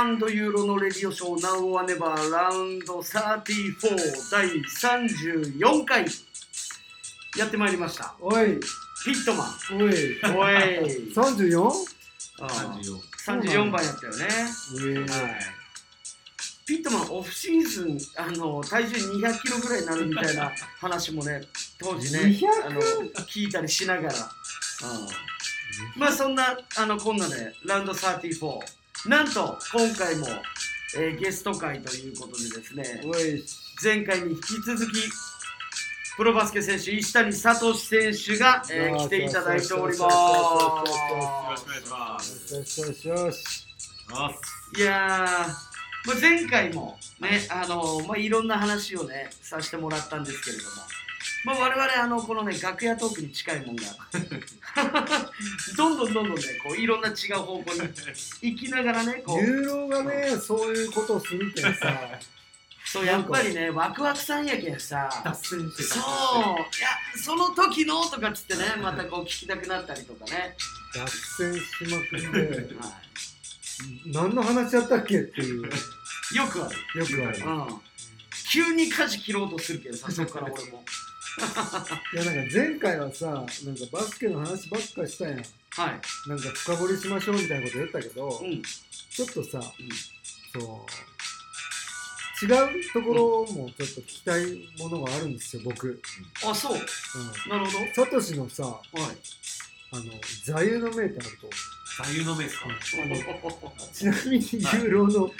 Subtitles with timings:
[0.00, 6.06] 平ユーロのレディオショー Now or Never ラウンド34第34回。
[7.36, 8.14] やってまいりました。
[8.18, 8.58] おい。
[9.04, 9.76] ピットマン。
[9.76, 9.90] おい。
[9.90, 11.12] おい。
[11.12, 11.70] 34?
[12.40, 14.26] あー34 34番やったよね。
[14.86, 15.38] えはい。
[16.66, 21.42] ピットマンオフシーズンあの体重200キロぐらいになるみたいな 話もね
[21.78, 22.80] 当時ね200あの
[23.26, 24.20] 聞いたりしながら、うん
[25.96, 30.26] まあそんなあのこんなでラウンド34なんと今回も、
[30.96, 33.42] えーゲスト会ということでですねおい
[33.82, 35.10] 前回に引き続き
[36.16, 40.10] プロバスケ選手石谷聡選手が、えー来ていただいておりまよ
[40.84, 42.54] ろしくお願いします。
[42.54, 43.66] よしよしよし
[44.10, 44.40] ます
[44.74, 50.70] すいやー、まあ、前回もねあの、まあ、いろんな話をねさせてもらったんですけれども
[51.44, 53.84] まあ、我々あのこのね楽屋トークに近いもんが
[55.76, 57.80] どんどんどんどんねこういろんな違う方向に
[58.42, 59.88] 行きながらねこう。
[59.88, 61.98] がねそういうことをするけんさ。
[62.84, 65.70] そうやっぱりねワクワクさんやけんさそういや
[67.14, 70.56] その時のとかっつってねまたこう聞きたくなったりとかね、
[70.92, 73.00] 脱線しまくっては
[74.06, 75.62] 何の話やったっけっていう。
[75.62, 75.68] よ
[76.32, 77.44] い、よくある、くある。
[77.44, 77.80] うん、
[78.50, 80.82] 急に舵切ろうとするけどさそこから俺も
[82.12, 83.50] いやなんか前回はさなんか
[83.92, 85.36] バスケの話ばっかしたやん。
[85.36, 85.48] はい。
[86.28, 88.62] なんか深掘りしましょうみたいなこと言ったけど、うん。
[88.62, 89.62] ちょっとさ、
[90.52, 90.62] そう
[92.42, 94.44] 違うところもちょっと聞きたい
[94.78, 96.00] ものがあるんですよ僕、
[96.44, 96.74] あそう。
[96.74, 96.80] うん、
[97.50, 98.04] なるほど。
[98.04, 98.80] サトシのさはい。
[99.92, 100.04] あの
[100.44, 101.50] 座右の銘ってあると
[102.04, 102.66] 座右の銘ですか？
[103.92, 105.32] ちなみにユーロのはい。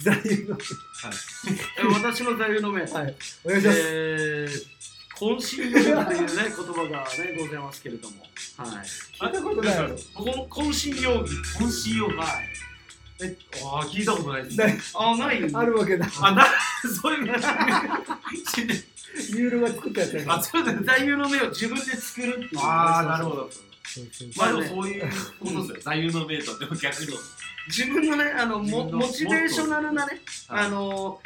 [0.00, 0.56] 座右の
[1.76, 2.92] え私の座右の銘、銘。
[2.92, 3.14] はい。
[3.44, 4.50] お願いします、えー、
[5.22, 8.16] 渾身用義というね言葉がねございますけれども。
[8.56, 8.86] はい。
[8.86, 9.74] 聞いたことない。
[9.76, 12.28] やろこ渾身用義渾身用はい。
[13.24, 14.78] えああ聞いたことないですない。
[14.94, 15.54] あない。
[15.54, 16.46] あるわけだあな
[17.00, 17.22] そうい。
[17.22, 17.32] う
[19.36, 23.50] ユーロが作ったやつやからあそうだね座右の銘を自分で作るっていうああなるほど。
[24.36, 25.02] まあでもそういう
[25.38, 25.80] ことですよ。
[25.82, 27.08] 座右の銘とでも逆に。
[27.68, 31.20] 自分のねあのモモチベーショナルなねはいあの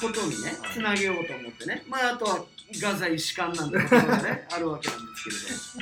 [0.00, 1.84] ことにねはいつなげようと思ってね。
[1.88, 2.44] まああとは
[2.80, 5.24] ガザ石棺なんてことがね あるわけなんです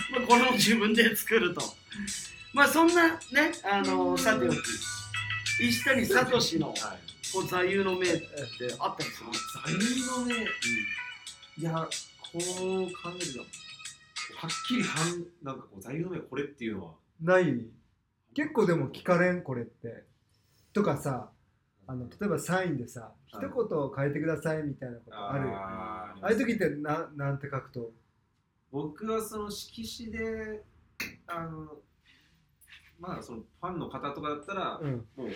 [0.06, 1.62] けれど、まあ、これを自分で作ると。
[2.52, 4.56] まあそんなねあのさておき。
[5.60, 6.78] 石谷聡のはい
[7.32, 8.26] こう座右の銘って
[8.78, 9.24] あったりす？
[9.24, 9.30] る
[9.64, 10.34] 座右の銘。
[11.58, 11.72] いや
[12.32, 13.40] こう考えると
[14.36, 16.94] はっきりはんなんかこう座右の銘これっていうのは。
[17.20, 17.66] ない。
[18.34, 19.42] 結構でも聞かれん？
[19.42, 20.04] これって。
[20.72, 21.30] とかさ
[21.88, 27.92] あの例えばサインでさ一はい言変えてくださいみたいなことあるよあああいう時ってななんて書くと？
[28.72, 30.62] 僕はその色紙で
[31.26, 31.76] あの
[32.98, 34.90] まあそのファンの方とかだったら、うん。
[35.16, 35.28] もう、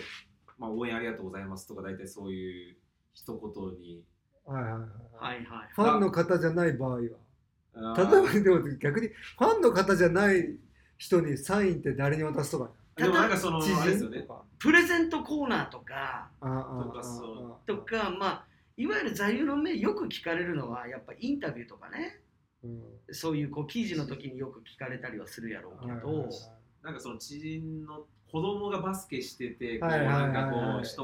[0.57, 2.75] まあ、応援ありがとうございますとか大体そういう
[3.13, 4.03] 一言に。
[4.45, 5.45] はいはいはい、はい。
[5.45, 6.97] はいファンの方じゃない場合は。
[7.73, 10.57] あ例ーえばでも逆にファンの方じゃない
[10.97, 14.17] 人にサインって誰に渡すとかでもなんかその知あれですよね。
[14.19, 14.43] 人とか。
[14.59, 16.29] プレゼントコーナーとか。
[16.41, 18.45] ああとかそとかまあ
[18.77, 22.21] いわゆる座右の銘よく聞かれるのはやっぱインタビューとかね。
[22.63, 22.81] うん。
[23.11, 26.29] そういうこう記事の時によく聞かれたりはするやろうけど、
[26.83, 30.95] なんかその知人の子供がバスケしててこうなんかこう一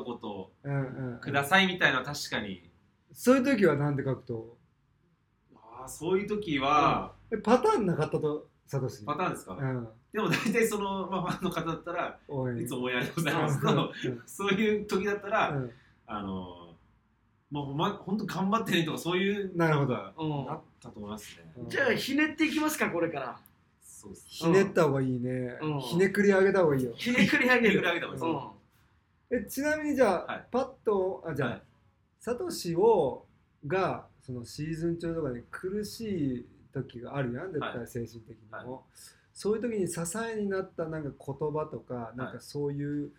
[0.63, 2.69] 言うんうんくださいみたいな確かに。
[3.11, 4.57] そういう時は何て書くと？
[5.55, 8.47] あーそういう時はえパターンなかったと？
[8.67, 9.03] サトシ。
[9.03, 9.87] パターンですか、うん。
[10.11, 12.19] でも大体その、まあ、ファンの方だったら
[12.59, 13.75] いつも応援ありがとうございますうん。
[13.75, 13.93] と
[14.25, 15.71] そういう時だったら、うん。
[16.05, 16.75] あの
[17.49, 19.93] もうま本当頑張ってねとかそういうなるほど。
[19.93, 21.51] なったと思いますね。
[21.57, 21.69] うん。
[21.69, 23.39] じゃあひねっていきますかこれから。
[23.81, 24.25] そうです。
[24.27, 25.79] ひねった方がいいね、うん。
[25.79, 26.91] ひねくり上げた方がいいよ。
[26.95, 27.69] ひねくり上げる。
[27.69, 28.33] ひねくり上げた方がいい
[29.31, 29.45] うん。
[29.45, 30.45] えちなみにじゃあ、はい。
[30.51, 31.61] パッとあじゃあ、はい。
[32.19, 33.25] サトシを
[33.65, 37.87] がそのシーズン中とかで苦しい時があるやん絶対はい。
[37.87, 38.81] 精神的にも、は
[39.33, 43.11] そういう時に支えになったなんか言葉とかなんかそういう、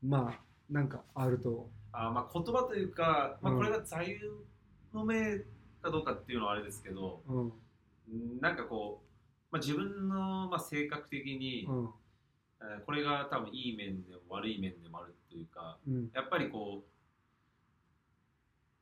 [0.00, 1.68] まあなんかあると。
[1.92, 3.58] あまあ言葉というか、まあ、うん。
[3.58, 4.14] これが座右
[4.94, 5.38] の銘
[5.82, 7.44] かどうかっていうのはあれですけど、うん。
[7.46, 7.52] うん
[8.40, 9.06] なんかこう、
[9.50, 11.84] まあ、自分の、まあ、性格的に、うん。
[12.60, 16.10] えーこれが多分いい面でも悪い面でもあるというかうん。
[16.14, 16.84] やっぱりこ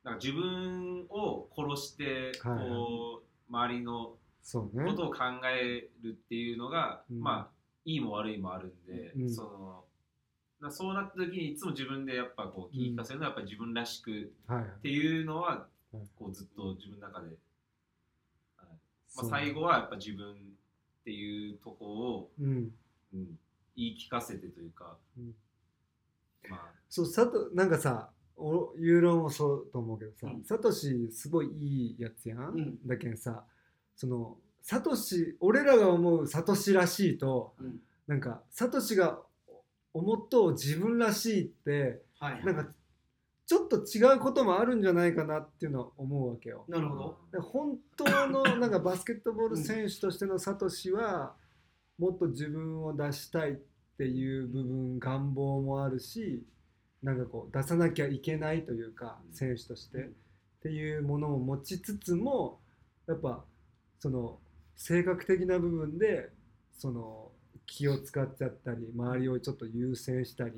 [0.04, 2.68] うなんか自分を殺してこう、はい。
[2.68, 4.16] はい周りの
[4.52, 7.20] ことを考えるっていうのが、うん。
[7.20, 7.54] まあ
[7.84, 9.34] いいも悪いもあるんで、うん。
[9.34, 9.84] その
[10.60, 16.06] なそうなった時にいつも自分でやっぱこう聞かせるのはやっぱり自分らしくっていうのははい。
[16.16, 17.36] こうずっと自分の中で、はい。
[19.16, 20.34] まあ、最後はやっぱ自分っ
[21.04, 22.70] ていうとこを、うん。
[23.14, 23.38] うん、
[23.76, 24.96] 言い聞かせてというか、
[26.50, 26.58] ま
[26.90, 30.44] そうサトなんかさおユーロもそうと思うけどさ、うん。
[30.44, 32.78] サトシすごいいいやつやん、うん。
[32.86, 33.44] だけんさ
[33.96, 37.80] そのサトシ俺らが思うサトシらしいとうん。
[38.06, 39.18] なんかサトシが
[39.92, 42.44] 思っとう自分らしいってはいはい。
[42.44, 42.66] なんか
[43.46, 46.64] ちょっと違うこともあるんじゃないかなっていうのは思うわけよ。
[46.66, 47.18] なるほど。
[47.30, 51.34] で本当の なんかバスケットボール選手としてのサトシは
[51.98, 53.54] もっと自分を出したいっ
[53.98, 56.42] ていう部分願望もあるし
[57.04, 60.10] なんかこう出さなきゃいけないというか選手として。
[60.64, 62.58] っていうものを持ちつつも
[63.06, 63.44] やっぱ
[63.98, 64.38] その
[64.76, 66.30] 性格的な部分で
[66.72, 67.30] その
[67.66, 70.52] 気を使っちゃったり周りをちょっと優先したり、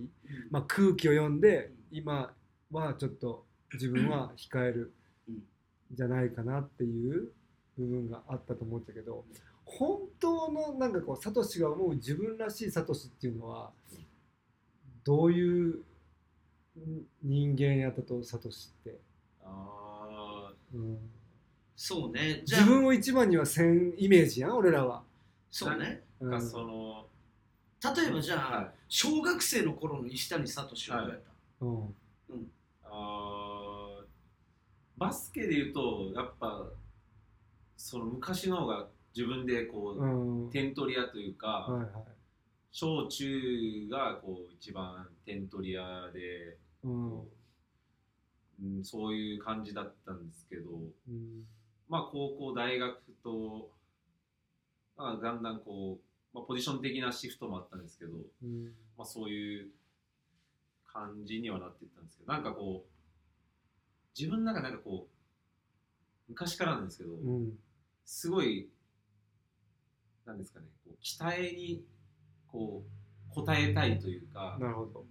[0.53, 2.33] まあ、空気を読んで今
[2.71, 4.93] はちょっと自分は控える
[5.29, 5.43] うん。
[5.93, 7.29] じゃないかなっていう
[7.77, 9.25] 部分があったと思ったけど
[9.65, 13.71] 本当のなんかこうサトシが思う自分らしいサトシっていうのは
[15.05, 15.83] どういうん
[17.23, 18.99] 人間やったとサトシって、
[19.43, 20.99] ああうん。
[21.75, 22.43] そうね。
[22.45, 22.61] じゃあ。
[22.63, 25.03] 自分を一番にはせんイメージやん俺らは。
[25.51, 26.03] そうね。
[26.21, 26.51] うん。
[26.51, 27.07] その、
[27.95, 28.71] 例えばじゃあ、はい。
[28.89, 30.63] 小学生の頃の石谷聡
[30.93, 31.95] はどうやった、うん。
[32.85, 34.05] あー。
[34.99, 36.67] バスケで言うとやっぱ
[37.77, 40.51] その昔の方が自分でこう、うん。
[40.51, 41.91] 点取り屋というか、はいはい。
[42.73, 50.71] 小中がこう一番点取り屋で、うんうん、そういう感じだったんですけど
[51.09, 51.45] うん
[51.89, 53.71] まあ高校大学と、
[54.97, 58.13] まあ、だんだんこう、まあ、ポジション的なシフトもあったんですけど、
[58.43, 59.69] うんまあ、そういう
[60.93, 65.11] 感じにはなっていったんですけどなんかこう自分の中でなんかこう
[66.29, 67.53] 昔からなんですけど、うん
[68.09, 68.69] すごい
[70.25, 71.83] なんですかねこう期待に
[72.47, 72.85] こ
[73.37, 74.57] う応えたいというか。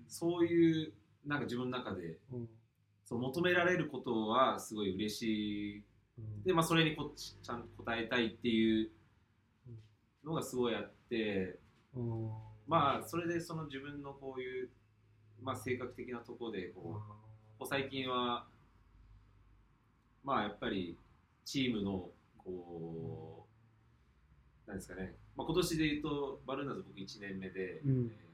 [0.07, 0.93] そういう
[1.25, 2.49] なんか自分の中でうん。
[3.03, 5.83] そう求められることはすごい嬉しい。
[6.17, 6.43] うん。
[6.43, 8.89] で、まあ、それにこちちゃんと応えたいっていう
[10.23, 11.59] のがすごいあって
[11.95, 12.29] うん。
[12.67, 14.69] まあそれでその自分のこういう、
[15.41, 17.15] まあ、性格的なところでこうこ
[17.59, 18.47] こ最近は
[20.23, 20.97] まあやっぱり
[21.43, 23.45] チームのこ
[24.65, 28.11] うなんですかね、まあ、今年で言うとバルーナーズ僕1年目で、うん。
[28.11, 28.25] えー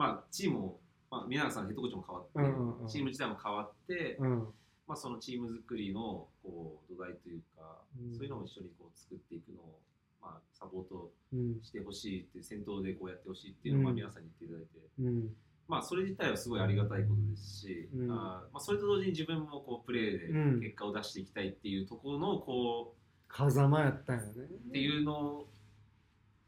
[0.00, 0.79] まあチームも、
[1.10, 2.88] まあ、宮永さんヘッドコーチも変わって、うんうんうん。
[2.88, 4.38] チーム自体も変わって、うん。
[4.86, 8.14] まあ、そのチーム作りのこう土台というか、うん。
[8.14, 9.78] そういうのを一緒にこう作っていくのを、
[10.22, 15.34] まあ、サポートうんしてほしいって先頭でこうやってほしいっていうのを、皆さんに言っていただいて、うん。
[15.66, 18.10] まあ、それ自体はすごいありがたいことですし、うん。
[18.10, 20.60] あーまあ、それと同時に自分もこうプレーでうん。
[20.60, 22.94] 結果を出していきたいっていうところのこ
[23.28, 24.32] 風間やったんよね。
[24.36, 25.46] うっていうの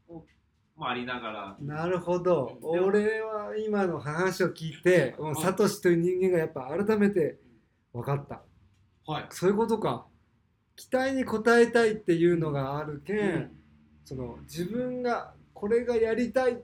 [0.09, 0.25] を、
[0.75, 2.57] まあ、ありながら、なるほど。
[2.61, 7.39] 俺は今の話を聞いてもうサトシという人間がやっぱ改めて
[7.93, 8.41] 分かった。
[9.05, 10.05] はい、そういうことか。
[10.75, 13.51] 期待に応えたいっていうのがあるけん、うん。
[14.03, 16.55] その自分がこれがやりたいっ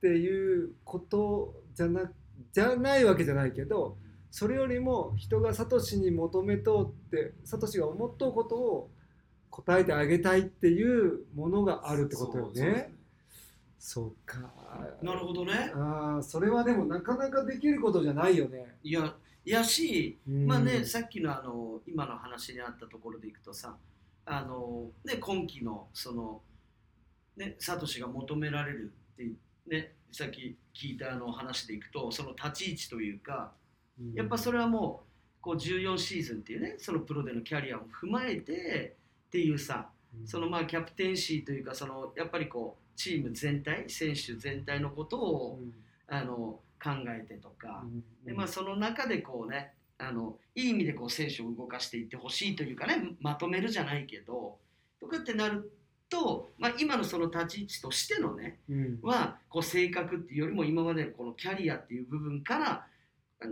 [0.00, 2.12] ていうことじゃな
[2.52, 3.96] じゃないわけじゃないけど
[4.30, 8.90] それよりも人がサトシに求めとうってサトシが思っとうことを
[9.50, 12.93] 答えてあげたいっていうものがあるってことよね。
[13.86, 14.38] そうか。
[15.02, 18.78] なるほどねああそれはでもなかなかできることじゃないよね。
[18.82, 19.14] いや
[19.44, 23.76] やしうんまあね、さっきのあの今の話にあったところでいくとさ
[24.24, 26.40] あの、ね、今期のその、
[27.36, 29.28] ね、サトシが求められるって、
[29.66, 33.52] ね、さっき聞いたあの話でいくとその立ち位置というか
[34.00, 35.02] うんやっぱそれはも
[35.38, 39.90] うこう14シーズンっていうねそのプロでのキャリアを踏まえてっていうさ
[40.24, 45.72] そのまあキャプテンシーというかそのやっぱりこうチーム全体選手全体のことをうん。
[46.06, 47.82] あの考えてとか。
[47.84, 48.04] うん。
[48.24, 54.58] でまあ、その中でこうねあのいい意味でこう選手を動かしていってほしいというかねまとめるじゃないけど
[55.00, 55.72] とかってなる
[56.08, 58.98] と、まあ、今のその立ち位置としてのねうん。
[59.02, 62.86] はこう性格っていうよりも今までのこのキャリアっていう部分から、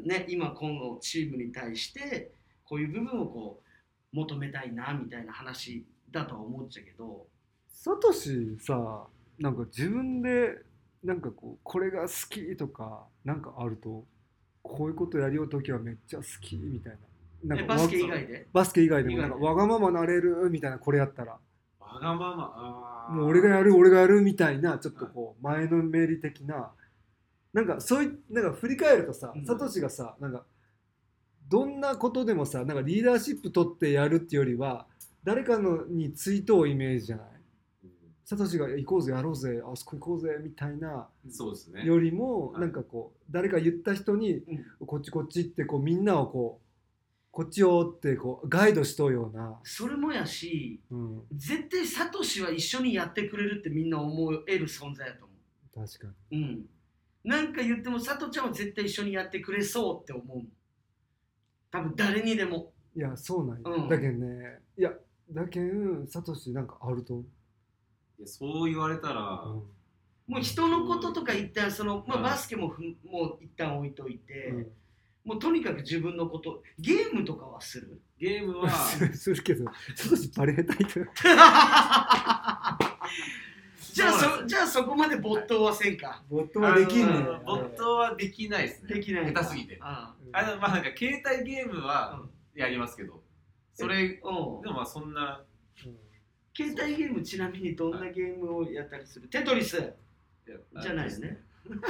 [0.05, 2.33] ね、今今後チームに対して
[2.65, 3.61] こういう部分をこ
[4.13, 7.27] う求めたいなみたいな話だとは思っちゃうけど。
[7.69, 9.07] サトシさ
[9.43, 10.57] なんか自分で
[11.03, 14.05] なんかこうこれが好きとかなんかあると
[14.63, 16.93] こういうことやりようときはめっちゃ好きみたい
[17.45, 17.57] な。
[17.57, 21.39] なんかえバスケ以わ外でバスケ以外でもなんかわがままなれるみたいなこれやったら。
[21.81, 22.37] わがま
[23.11, 23.17] ま？
[23.17, 26.71] もう俺がやる俺がやるみたいなちょっとこう前のめり的な。
[27.53, 29.45] なんかそういなんか振り返るとさうん。
[29.45, 30.45] サトシがさなんか
[31.49, 34.87] どんなことでもさなんかリーダーシップ取ってやるっていうよりは
[35.25, 37.27] 誰かのについとうイメージじゃない？
[38.33, 41.85] うんサトシが行こうぜやろうぜあそこ行こうぜみたいなそうですね。
[41.85, 42.61] よりもはい。
[42.63, 44.37] なんかこう誰か言った人に
[44.81, 44.87] うん。
[44.87, 46.67] こっちこっちってこうみんなをこう
[47.31, 55.25] こっちよってこうガイドしとうような、それもやしうん、絶対サトシは一緒にやってくれるってみんな思える存在だと
[55.75, 56.43] 思確かに。
[56.43, 56.67] ううん。
[57.25, 60.43] なんか言ってもサトちゃんは絶対一緒にやってくれそうって思う
[61.71, 62.73] 多分誰にでも。
[62.95, 63.89] いやそうなんや、うん。
[63.89, 64.93] だけんねいや
[65.31, 67.27] だけんサトシなんかあると思い
[68.23, 70.35] やそう言われたら、う、うん。
[70.35, 74.67] もう人のこととか一旦その、まあ、はいバスケもふんもう一旦置いといて、うん。
[75.25, 78.01] もうとにかく自分のことゲームとかはする？
[78.19, 78.71] ゲームは
[79.15, 79.65] するけど
[79.97, 81.11] サトシバレータイトル
[83.93, 86.23] じゃあそじゃあそこまで没頭はせんか？
[86.31, 87.17] ボットはできんねん。
[87.17, 88.95] あの没頭はできないですね。
[88.95, 89.79] できない下手すぎて。
[89.81, 90.43] ああ。
[90.43, 92.21] のまあなんか携帯ゲームあは
[92.55, 92.61] うん。
[92.61, 93.23] やりますけど。
[93.75, 94.33] それでうん。
[94.33, 95.45] もまあそんな
[95.85, 95.97] うん
[96.55, 99.29] 携帯ゲームちなみにどんなゲームをやったりする？
[99.29, 99.93] テトリス。
[100.83, 101.41] じゃないですね。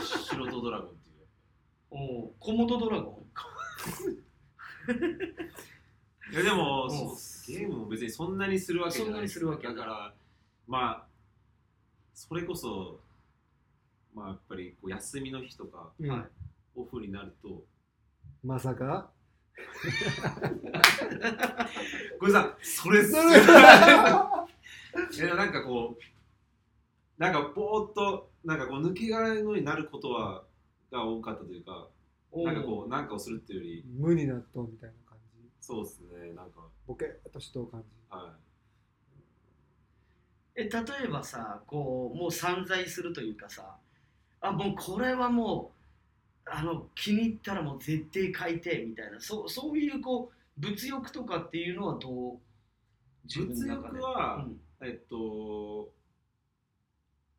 [0.00, 1.26] 素人ドラゴンっていう
[1.90, 2.32] おう。
[2.38, 3.22] コモドドラゴ
[6.32, 6.88] いやでも
[7.46, 9.10] ゲームも別にそんなにするわけじゃない。
[9.10, 10.14] そんなにするわけだから
[10.66, 11.06] まあ
[12.14, 13.00] それこそ
[14.14, 16.10] まあやっぱりこう休みの日とかうん。
[16.10, 16.24] はい
[16.74, 17.62] オフになると。
[18.42, 19.10] まさか？
[22.18, 22.64] ごめんなさい。
[22.64, 23.22] それそれ
[25.12, 30.44] いやなんかこうなんかぼーっとなんかこう抜け殻のようになることは
[30.90, 31.88] が多かったというか
[32.36, 35.48] ンなんかこうなんかをするっていうより無になっとうみたいな感じ。
[35.60, 36.68] そうですねなんか。
[36.86, 37.86] ボケっとしとう感じ。
[38.10, 38.34] は
[40.54, 40.68] え例
[41.04, 43.76] えばさこうもう散財するというかさ
[44.40, 45.72] あもうこれはも
[46.44, 52.38] うあの気に入ったらもう絶対買いてえみたいなそうそういうこう物欲とかっていうのはどう
[53.28, 54.46] い物欲は、
[54.82, 55.90] えっと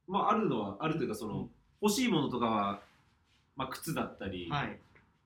[0.08, 1.50] まああるのはあるというかその、うん。
[1.82, 2.82] 欲しいものとかは、
[3.58, 4.80] まあ、靴だったり、うんはい、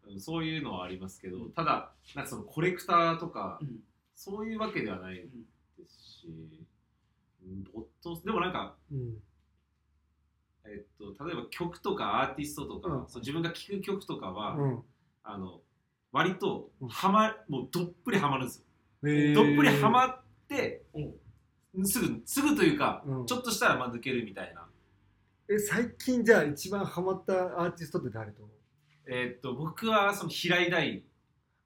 [0.10, 3.80] うんそういうのはありますけどただなんかそのコレクターとか、うん。
[4.16, 5.22] そういうわけではないで
[5.88, 6.28] すし、
[7.46, 9.14] うん、でもなんかうん。
[10.66, 13.08] えっと、例えば曲とかアーティストとか、うん。
[13.08, 14.84] そう自分が聴く曲とかは、うん。
[15.24, 15.62] あの
[16.12, 16.88] 割とうん。
[16.90, 18.64] はま、もうどっぷりはまるんですよ。
[19.04, 19.36] えー。
[19.36, 21.14] どっぷりはまってうん
[21.86, 23.26] すぐすぐというか、うん。
[23.26, 24.68] ちょっとしたらまあ抜けるみたいな。
[25.50, 28.44] え最近じゃあ一番ハマったアーティストって誰と
[29.08, 31.04] えっと僕はその平井大。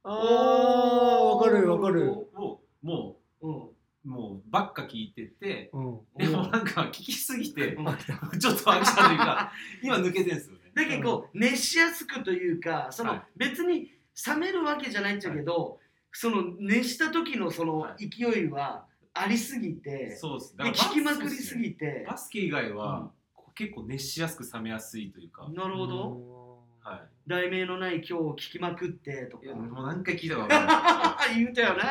[0.04, 2.12] ああわかるわかる。
[2.36, 3.52] をもうん。
[3.52, 3.72] う
[4.04, 6.00] もうばっか聞いてて、うん。
[6.18, 7.88] でもなんか聞きすぎてうん。
[7.88, 9.52] 飽きたちょっと飽きたというか。
[9.84, 10.72] 今抜けてんすよね。
[10.74, 13.24] だけどこう熱しやすくというかそのはい。
[13.38, 13.92] 別に
[14.28, 15.80] 冷めるわけじゃないんだけど、
[16.12, 20.58] その熱した時のそのは勢いはありすぎて、そうです。
[20.58, 22.06] で聞きまくりすぎて。
[22.08, 23.12] バスケ以外は、
[23.56, 26.42] 結構熱しやすく冷めやすいというか、なるほど、ど
[26.82, 29.44] は題名のない今日を聞きまくってとか。
[29.44, 29.48] い。
[29.48, 31.36] いやもう何回聞いたか分かんない。
[31.44, 31.84] 言うたよね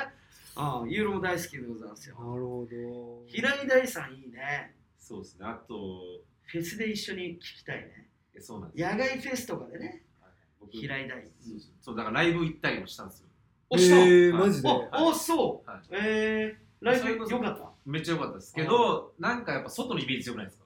[0.56, 2.16] ああユーロも大好きでございますよ。
[2.16, 3.24] なるほど。
[3.26, 4.74] 平井大さんいいね。
[4.98, 5.46] そうですね。
[5.46, 6.02] あと、
[6.42, 8.08] フェスで一緒に聞きたいね。
[8.34, 8.80] えそうなんです。
[8.80, 10.04] よ野外フェスとかでね。
[10.20, 10.30] はい。
[10.60, 11.22] 僕平井大。
[11.22, 13.28] そうそうそうだからライブ行ったりもしたんですよ。
[13.70, 14.48] おした、えー、はい。
[14.48, 14.68] マジで。
[14.68, 15.80] おおそう、はい。
[15.92, 17.70] えー、ライブそれこそよかった？
[17.86, 20.64] めっちゃ良かったですけど、なんかやっぱ外のイメージ強くないですか？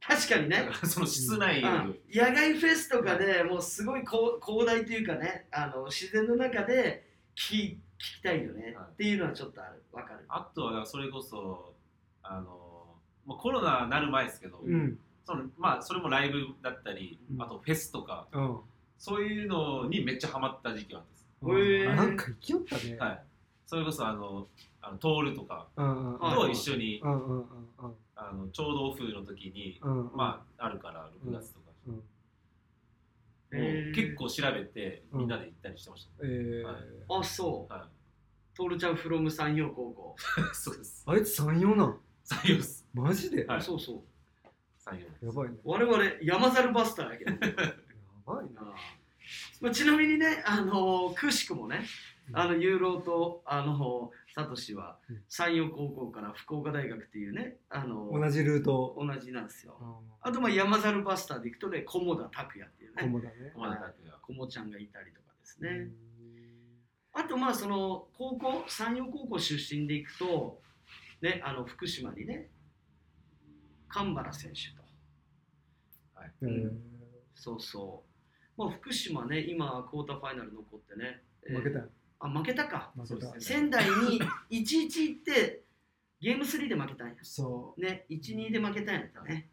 [0.00, 0.68] 確かにね。
[0.84, 1.60] その室内。
[1.60, 1.92] ようん。
[2.08, 7.04] り、野外フェスとかでもうすごい広広大というかねあの自然の中で
[7.36, 8.86] 聞聞きたいよね、はい。
[8.92, 9.82] っていうのはちょっとある。
[9.92, 10.24] わかる。
[10.28, 11.74] あとはそれこそ、
[12.22, 12.44] あの、
[13.26, 14.98] もうコロナなる前ですけど、うん。
[15.26, 17.42] そのまあそれもライブだったり、うん。
[17.42, 18.56] あとフェスとか、うん。
[18.98, 21.04] そういうのにめっちゃハマった時期があっ
[21.40, 21.84] たんです。
[21.84, 21.94] へー。
[21.96, 23.22] なんか生きよったね、はい。
[23.66, 24.46] それこそあの、
[24.88, 29.78] あのトールとかと一緒に、あのちょうどオフの時に、
[30.14, 31.66] まああるから6月とか、
[33.50, 35.20] 結構調べてうん。
[35.20, 36.62] みんなで行ったりしてました、えー。
[36.62, 36.74] はい。
[37.20, 37.72] あそう。
[37.72, 37.88] は
[38.54, 40.20] トールちゃんフロム山陽高校、い
[40.52, 41.04] そうです。
[41.06, 42.00] あいつ三様なん？
[42.24, 42.86] 採用です。
[42.92, 43.62] マジで、はい。
[43.62, 44.02] そうそう。
[44.84, 45.24] 採用です。
[45.24, 45.56] やばいね。
[45.64, 47.30] 我々山猿バスターやけど。
[47.46, 47.64] や
[48.26, 48.62] ばいな。
[49.60, 51.84] まあ、ちなみにね、あのくしくもね、
[52.32, 55.22] あのユーロとあのサトシはうん。
[55.28, 58.96] 山陽高校から福岡大学っていうね、あの同じルート。
[58.96, 59.76] 同じなんですよ。
[60.22, 63.34] ああとまあ山猿バスターで行くとね、菰田拓也っていうね、コモだね。
[63.52, 64.16] 駒田拓也。
[64.22, 65.88] 菰ちゃんがいたりとかですね。
[67.14, 70.62] あとまあその高校、山陽高校出身で行くと、
[71.20, 72.48] ね、あの福島にね、
[73.88, 74.82] 神原選手と。
[76.42, 76.50] うん。
[76.50, 76.70] え
[77.34, 78.04] そうそ
[78.56, 78.60] う。
[78.60, 81.22] まあ、福島ね、今、クォーターファイナル残ってね。
[81.48, 81.78] ー負けた。
[81.78, 81.88] よ
[82.20, 82.92] あ、負けたか。
[82.96, 83.40] 負けた。
[83.40, 84.20] 仙台に
[84.50, 85.62] 1-1行って、
[86.20, 87.14] ゲーム3で負けたんや。
[87.22, 89.48] そね12で負けたんやったね。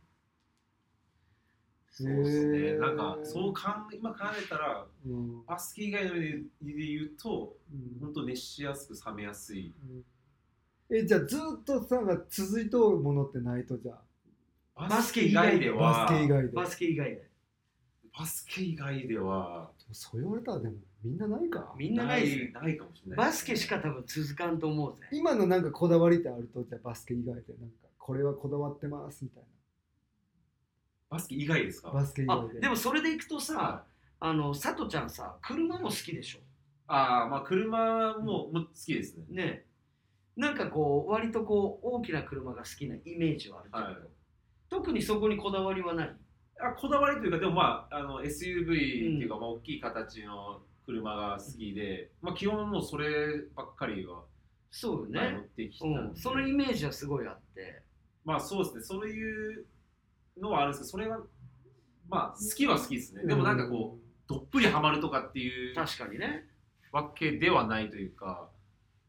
[1.91, 2.73] うそうですね。
[2.77, 5.45] なんかそうかん今考えたらうん。
[5.45, 7.99] バスケ以外のでで言うとうん。
[8.01, 9.73] 本当熱しやすく冷めやすい。
[10.89, 13.93] えじゃあずっとさが続いとうものってないとじゃ
[14.75, 14.87] あ？
[14.89, 16.07] バスケ以外では。
[16.07, 16.47] バスケ以外で。
[16.49, 17.29] バスケ以外で。
[18.17, 21.73] バスケ以外ではそう言われたらでもみんなないか。
[21.77, 22.21] みんなない。
[22.21, 23.17] ですねないかもしれない。
[23.17, 25.07] バスケしか多分続かんと思うぜ。
[25.11, 29.43] 今のなんかこだわりってあるとじゃあバスケ以外でなんかこれはこだわってますみたい
[31.09, 31.89] バスケ以外ですか？
[31.89, 32.59] なバスケ以あ外で。
[32.61, 33.83] でもそれでいくとさは
[34.19, 36.39] あの佐藤ちゃんさ車も好きでしょ？
[36.87, 39.23] ああまあ車も,、も好きですね。
[39.29, 39.65] ね。
[40.35, 43.95] なんかこう割とこう大きな車が好きなイメージはあるけど、はい。
[44.69, 46.15] 特にそこにこだわりはない？
[46.59, 54.23] あこだわりというかでもまああの SUV っていうか、まあ、大きい形の車が好きで、まあ基本もうそればっかりは、
[54.71, 56.15] そうよはい乗ねっ、てきたうん。
[56.15, 57.81] そのイメージはすごいあって。
[58.23, 58.83] まあそうですね。
[58.83, 59.65] そういう
[60.39, 61.19] のはあるんですけどそれは
[62.09, 66.45] まあ好きは好きですね、でもなんかこうどっぷりハマるとかっていう確かにね。
[66.91, 68.47] わけではないというか。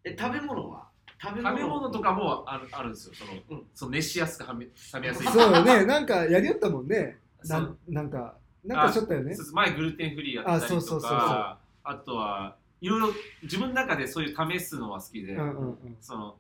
[0.05, 0.89] え食べ物は？
[1.23, 3.15] 食べ食べ物とかもあるあるんですよ。
[3.15, 3.25] そ
[3.55, 3.67] の,、うん。
[3.75, 5.27] その熱しやすくはめ冷めやすい。
[5.27, 5.85] そうよね。
[5.87, 9.37] なんかやりよったもんねななんかなんかしょったよね。
[9.53, 11.57] 前グルテンフリーやったりとかあそうそうそうそう。
[11.85, 13.09] あとはいろいろ
[13.43, 15.97] 自分の中でそういう試すのは好きで、うんうんうん。
[16.01, 16.37] その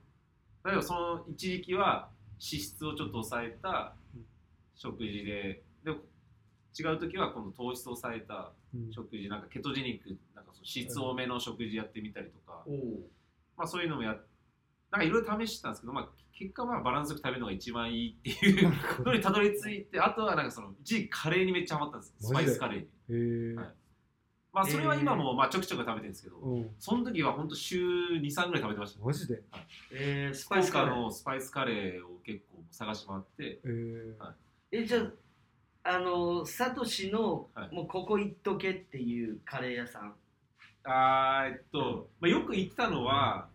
[0.64, 3.94] 例えばその一時期は脂質をちょっと抑えた
[4.74, 5.92] 食事でで
[6.78, 8.92] 違う時はこの糖質を抑えたうん。
[8.92, 12.76] 食事なんかケトジニックなんかその脂質多めの食事やってみたりとか、おう。
[13.56, 14.16] まあそういうのもや
[14.90, 18.72] なんかいろいろ試してたんですけど、まあ、結果まあバランスよく食べるのが一番いいっていう
[19.04, 22.84] のにたどり着いてあとはなんかその一時期カレーにめっちゃハマったんですスパイスカレーに。
[22.84, 23.66] へえはい。
[24.52, 26.70] まあそれは今もまあちょくちょく食べてるんですけど、うん。
[26.78, 27.78] その時は本当週
[28.22, 29.42] 23ぐらい食べてましたマジで？
[29.92, 33.60] えー、ススパイスカパイスカレーのスパイスカレーを結構探し回って。
[33.64, 34.18] えー。
[34.18, 34.34] は
[34.72, 34.98] えじゃ
[35.84, 37.74] ああのサトシの、はい。
[37.74, 40.14] もうここ行っとけっていうカレー屋さん？
[40.84, 43.48] あーえっと、まあ、よく行ってたのは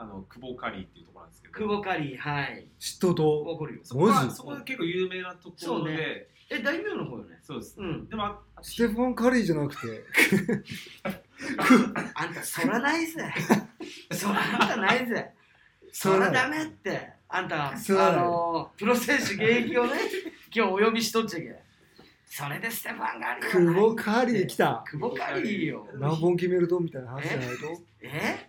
[0.00, 1.54] あの久保カリーっていうところなんですけど。
[1.54, 2.64] 久保カリーはい。
[2.78, 3.80] 知っとわかるよ。
[3.82, 5.58] そこはそこは結構有名なところで。
[5.66, 6.26] そうね。
[6.50, 7.38] え大名の方よね？
[7.42, 8.08] そうです、うん。
[8.08, 10.04] でもあステファン・カリーじゃなくて。
[12.14, 13.32] あんたそらないぜ。
[14.12, 15.32] そらあんたないぜ。
[15.92, 17.10] そそららダメって。
[17.28, 17.72] あんたあ
[18.12, 19.92] のプロ選手現役をね
[20.54, 21.54] 今日お呼びしとっちゃけ
[22.24, 24.84] それでステファン・ガリーは久保カリー来た。
[24.90, 25.86] 久保カリーよ。
[25.94, 26.78] 何本決めると？
[26.80, 27.82] みたいな話じゃないと？
[28.00, 28.47] え？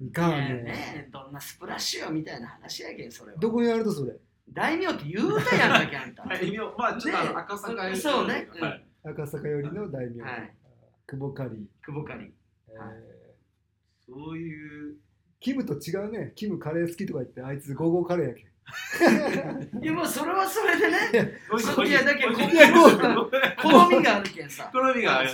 [0.00, 3.38] いかんねえねどんなスプラッシュよみたいな話やけんそれは。
[3.38, 4.14] どこにあるとそれ？
[4.52, 6.06] 大名って言うたやんだけあ。
[6.06, 8.62] んたはい、まあちょっとあのね赤坂よりそうねうん。
[8.62, 10.54] はい、赤坂寄りの大名、はい。
[11.06, 12.30] 久保カリー、久保カリー
[12.70, 12.96] えーはい。
[14.08, 14.96] そういう。
[15.38, 16.32] キムと違うね。
[16.34, 18.46] キムカレー好きとか言ってあいつゴーゴーカレーやけん。
[19.82, 21.32] いやもうそれはそれでね。
[21.50, 24.70] おいやだけど好みがあるけんさ。
[24.72, 25.30] 好みがある。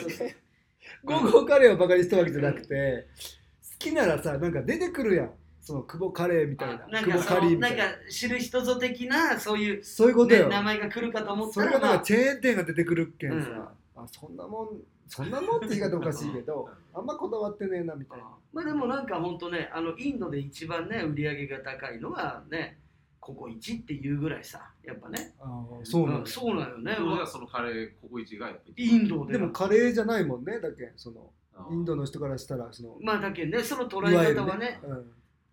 [1.04, 3.08] ゴーゴーカレーをバカにしたわけじゃなくて
[3.45, 3.45] 好
[3.78, 5.30] きならさなんか出てくるやん。
[5.60, 6.84] その久保カレーみたいな。
[6.84, 7.84] あなん久保かそのカリーみたいな。
[7.84, 13.48] なんか知る人ぞ的なそういう、そういうことね、よ、名前が来るかと思っそたら、まあれがなんか、チェーン店が出てくるっけんさ、
[13.96, 14.02] うん。
[14.04, 14.68] あそんなもん
[15.08, 18.24] そんなもんって言い方おかしいけどあんまこだわってねえなみたいな。
[18.52, 22.78] まあでもなんか本当ねあのインドで一番ね売り上げが高いのはね
[23.20, 25.34] ここ1っていうぐらいさやっぱね。
[25.40, 26.94] あーそうなんだそうなんよね。
[26.96, 30.92] そうだそのカレーココイチがやっぱりインドででもカレーじゃないもんねだけん。
[30.96, 31.30] その
[31.70, 35.12] インドの人からしたらそのまあだけどねその捉え方はねうん。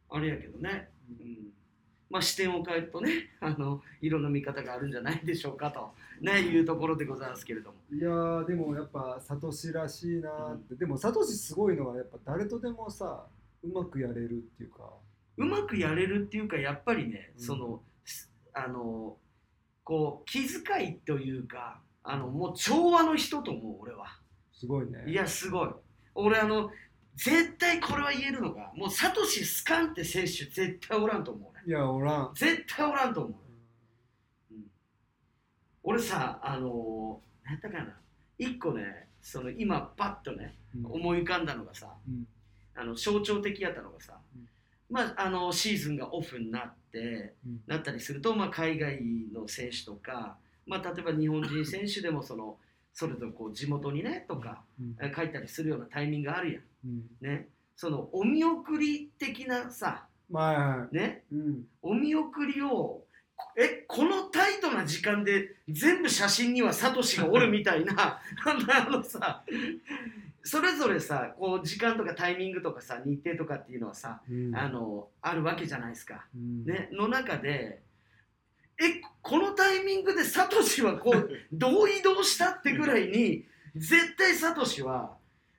[0.10, 1.48] あれやけどね、うん、
[2.10, 7.78] まあ視点を変えるとね あのいろんな見方があるんじゃないでしょうかとねいうところでございますけれども。
[7.92, 13.26] いやーでもやっぱサトシらしいなーって、でもサトシすごいのはやっぱ誰とでもさ
[13.64, 14.94] うまくやれるっていうか。
[15.36, 17.44] うまくやれるっていうかやっぱりね、うん。
[17.44, 19.18] そのすあの
[19.84, 24.20] こう気遣いというかあのもう調和の人と思う俺は。
[24.52, 25.04] すごいね。
[25.08, 25.70] いやすごい
[26.16, 26.72] 俺あの
[27.16, 32.32] 絶対これは言えるのがもうサトシスカンって選手絶対おらんと思う俺いやおらん。
[32.36, 33.34] 絶対おらんと思う。
[35.84, 37.96] 俺さあの何やったかな。
[38.38, 40.86] 一個ねその今パッとねうん。
[40.92, 42.28] 思い浮かんだのがさ、うん。
[42.76, 44.48] あの象徴的やったのがさ、うん。
[44.90, 47.62] まああのシーズンがオフになって、うん。
[47.68, 49.00] なったりすると、まあ、海外
[49.34, 52.58] の選手とか、まあ、例えば日本人選手でもその
[52.94, 54.96] それぞれこう地元にねとかうん。
[55.02, 56.92] え書いたりするようなタイミングがあるやうん。
[56.92, 57.48] んね。
[57.76, 63.02] そのお見送り的なさまあはいねうんお見送りを
[63.58, 68.60] えこのタイトな時間で全部写真にはサトシがおるみたいなあの
[68.96, 69.44] あのさ
[70.44, 74.56] それぞれさこう時間とかタイミングとかさ日程とかっていうのはさ、うん。
[74.56, 76.26] あのあるわけじゃないですか。
[76.36, 76.66] うん。
[76.66, 77.82] ね、の中で
[78.80, 85.16] えこのタイミングでサトシはこうどう移動したってぐらいに絶対サトシは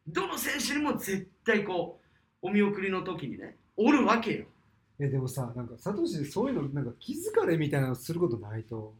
[0.07, 1.98] どの選手にも絶対こ
[2.42, 4.44] うお見送りの時にねおるわけよ。
[5.00, 8.94] えでもさなんかサトシそういうのなんか気づかれみたいなのすることないと？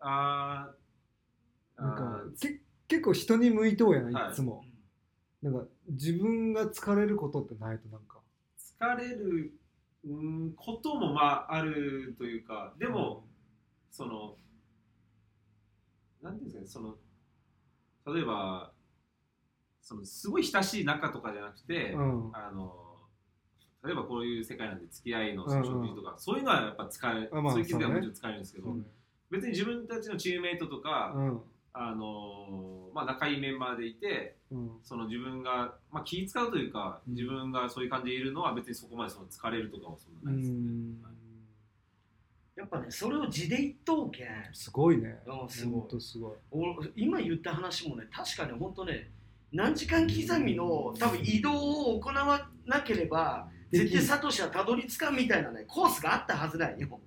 [0.00, 4.32] あーなんかけ結構人に向いとうやないはい。
[4.32, 4.62] いつも、
[5.42, 8.18] なんか自分が疲れることってないとなんか。
[8.78, 9.54] 疲れる
[10.06, 12.74] うんこともまああるというか。
[12.78, 13.24] でも、
[13.94, 14.34] その
[16.20, 16.96] なんていうんですかね
[18.04, 18.72] その例えば
[19.80, 22.30] そのすごい親しい仲とかじゃなくて、うん。
[22.32, 22.72] あの
[23.84, 28.82] 例えばこういう世界なんで付き合いの食事とか、そういうのはやっぱ使え、あまあそういう気づきはもちろん使えるんですけど、ね。
[29.30, 31.40] 別に自分たちのチームメイトとか、うん。
[31.74, 34.70] あのまあ、仲いいメンバーでいてうん。
[34.82, 37.14] その自分が、まあ、気使うというか、うん。
[37.14, 40.56] 自分がそういう感じでいるのは別にそこまでその疲れるとかはそんうなないですね。
[40.56, 41.02] ん。
[41.02, 41.13] はい
[42.56, 45.18] やっぱねそれを地で言っとうけんすごいね。
[45.26, 45.80] うんすごい。
[45.80, 46.32] ほんとすごい。
[46.52, 46.62] お
[46.94, 49.10] 今言った話もね確かに本当ね
[49.52, 57.00] 何時間刻みの多分移動を行わなければ絶対サトシはたどり着かんみたいなねコースがあったはずなんよ。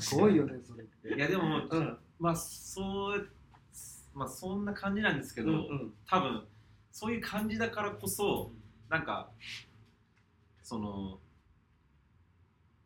[0.00, 1.16] すごいよねそれ。
[1.16, 1.98] いやでも、うん。
[2.18, 3.28] まあそう
[4.12, 5.94] まあそんな感じなんですけど、うんうん。
[6.06, 6.44] 多分
[6.92, 8.50] そういう感じだからこそ
[8.90, 9.30] なんか
[10.62, 11.18] その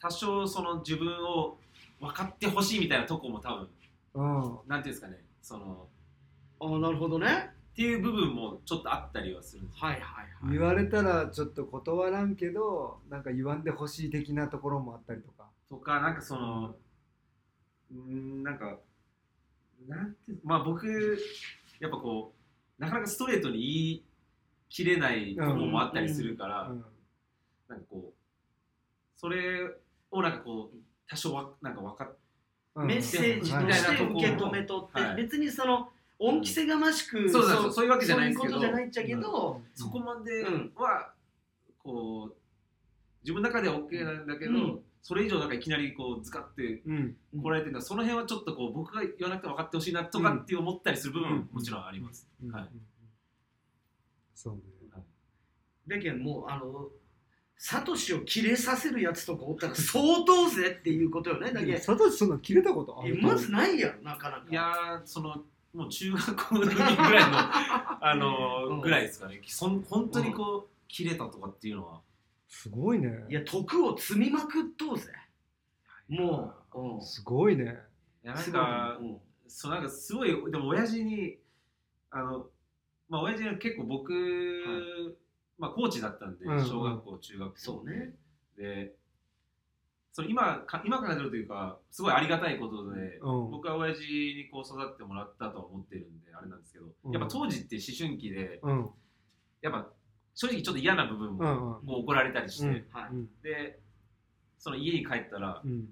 [0.01, 1.59] 多少その自分を
[2.05, 3.69] 分かってほしいみたいなとこも多分
[4.15, 4.59] うん。
[4.69, 5.25] なんていうんですかね。
[5.43, 5.89] その
[6.61, 7.51] ああなるほどね。
[7.73, 9.87] っていう部分もちょっとあったりはするんですよ。
[9.87, 10.53] はいはいはい。
[10.53, 15.49] 言われたらちょっと断らんけどなんか言わんでほしい的なところもあったりとか。
[15.69, 16.77] とかなんかその
[17.93, 18.79] うーんなんか
[19.89, 20.87] なんてまあ僕
[21.81, 22.33] やっぱこ
[22.79, 24.05] うなかなかストレートに言い
[24.69, 26.85] 切れないところもあったりするから、うん。
[27.69, 28.15] なんかこう
[29.17, 29.69] それ
[30.11, 30.77] をなんかこう
[31.15, 32.11] 多少わなんか分か
[32.77, 41.11] メッセージとして受け止めとって、はい別にその恩着せがましく、そうそうそうそういうわけじゃないんですけどそういうことじゃないっちゃけど、そこまでうんは
[41.79, 42.35] こう
[43.23, 52.27] 自分の中では OK なんだけど、うんそれ以上なんかいきなりこうズカってうん来られてるのはその辺はちょっとこう僕が言わなくても分かってほしいなとかって思ったりする部分ももちろんあります。
[52.43, 52.69] うんはい
[54.35, 54.61] そうね
[55.87, 56.89] だけどもうあの
[57.57, 61.53] サトシをキレさせるやつとかおったら相当ぜっていうことよね。
[61.53, 64.45] だけサトシそんな切れたことあるまずないやろなかなか。
[64.51, 67.39] いやーそのもう中学校の時ぐらいの
[68.07, 68.81] あのうん。
[68.81, 69.41] ぐらいですかね。
[69.47, 72.01] そん本当にこう切れたとかっていうのは。
[72.49, 73.25] すごいね。
[73.29, 75.13] いや徳を積みまくっとうぜ。
[76.09, 77.79] もう、うん、すごいね。
[78.25, 79.21] いやなんかうん。
[79.47, 81.39] そうなんかすごいでも親父に
[82.11, 82.49] あの
[83.09, 85.17] まあ親父は結構僕、
[85.59, 86.65] まあコーチだったんでうんうん。
[86.65, 88.15] 小学校中学校そうね。
[88.57, 88.93] で
[90.13, 93.51] その今か今から出るというかすごいありがたいことで、うん。
[93.51, 97.13] 僕は親父にこう育ってもらったとは思ってるんであれなんですけど、うん。
[97.13, 98.91] やっぱ当時って思春期でうん。
[99.63, 99.89] やっぱ
[100.35, 101.87] 正直ちょっと嫌な部分も、うんうん。
[101.87, 102.73] こう怒られたりして、うん。
[102.93, 103.11] はい。
[103.11, 103.29] うん。
[103.43, 103.81] で
[104.59, 105.89] その家に帰ったら、うん。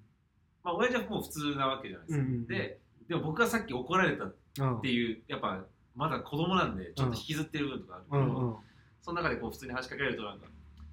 [0.62, 2.46] まあ親父はもう普通なわけじゃないですか、うんうんうん。
[2.46, 5.64] ででも僕がさっき怒られたっうんていうやっぱ
[5.96, 8.56] まだ子供なんでちょっと引きずってる部分とかあるけど、うんうん
[9.02, 10.46] その中でこう普通に話しかけられるとなんか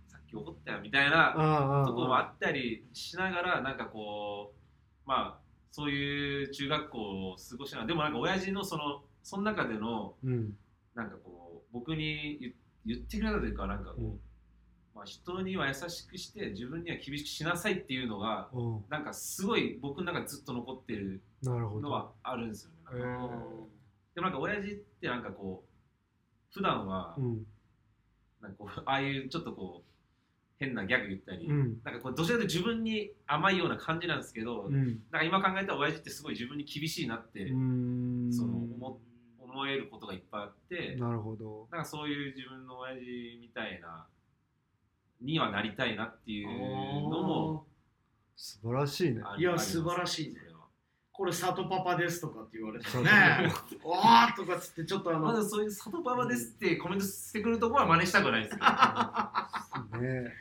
[0.08, 4.54] さっき怒ったよみたいなとこもあったりしながらなんかこ
[5.06, 7.00] うまあそういう中学校
[7.32, 10.58] を過ごしながらでもなんか親父のそのその中でのうん。
[10.96, 12.54] なんかこう僕に言
[12.86, 14.20] 言ってくれたというかなんかこう、うん。
[14.96, 18.86] まあ、人には優しくして自分には厳しくしなさいっていうのがうん。
[18.90, 23.00] なんかすごい僕の中でずっと残ってるのはあるんですよね。
[23.00, 24.16] なんかえー。
[24.16, 27.46] でもなんか親父ってなんかこう普段はうん
[28.42, 29.90] なんかこうああいうちょっとこう
[30.60, 31.78] 変なギャグ言ったり、うん。
[31.84, 35.00] なんかこうどちらかというと自分に甘いような感じなんですけど、うん。
[35.12, 38.30] なんか今考えたら親父ってすごい自分に厳しいなってうん。
[38.32, 39.00] その思
[39.40, 41.68] 思えることがいっぱいあって、なるほど。
[41.72, 44.06] なんかそういう自分の親父みたいな
[45.22, 46.48] にはなりたいなっていう
[47.10, 47.66] のも
[48.36, 49.22] 素晴らしいね。
[49.24, 50.42] あいや素晴らしいね
[51.20, 53.12] これ里パパですとかって言われてね。
[53.84, 60.34] わーとかっつってちょっとあの、まずそういう里パパですってコメントしてくるところは真似したくないですけどね。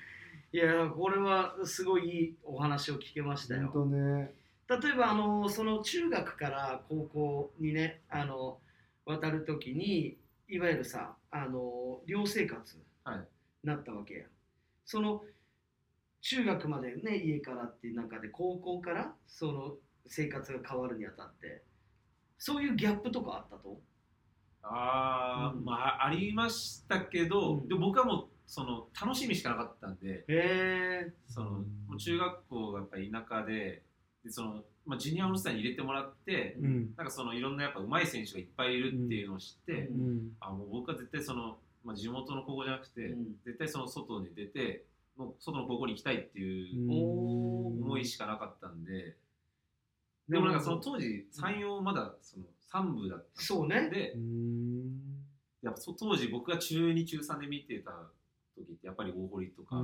[0.52, 3.70] いやこれはすごいいいお話を聞けましたよ。
[3.74, 4.32] 本当ね。
[4.68, 8.58] 例えばあのその中学から高校にねあの
[9.04, 10.16] 渡る時に
[10.48, 12.78] いわゆるさあの寮生活
[13.64, 14.26] なったわけや、
[14.86, 15.24] その
[16.20, 19.74] 中学までね家からっていう中で高校からその
[20.08, 21.62] 生活が変わるにあたって。
[22.38, 23.70] そういうギャップとかあったと？
[23.70, 23.74] う
[25.60, 25.64] ん。
[25.64, 27.68] まあありましたけど、うん。
[27.68, 30.24] でも僕はもうその楽しみしかなかったんで
[31.26, 33.82] そのもう中学校がやっぱり田舎で
[34.24, 36.94] でその、まあ、ジュニアオールスターに入れてもらって、うん。
[36.96, 39.88] なんかそのいろんなやっぱ上手い選手がいっぱいいるっていうのを知って、
[40.40, 43.36] あもう僕は絶対その、まあ、地元の高校じゃなくて、うん。
[43.44, 44.84] 絶対その外に出て
[45.18, 49.16] の外の高校に行きたいっていう思いしかなかったんで、
[50.28, 53.88] でもなんかその当時山陽まだその3部だったんですそうね。
[53.90, 54.90] でうん。
[55.62, 57.90] やっぱそ当時僕が中2中3で見てた
[58.56, 59.76] 時ってやっぱり大堀とか、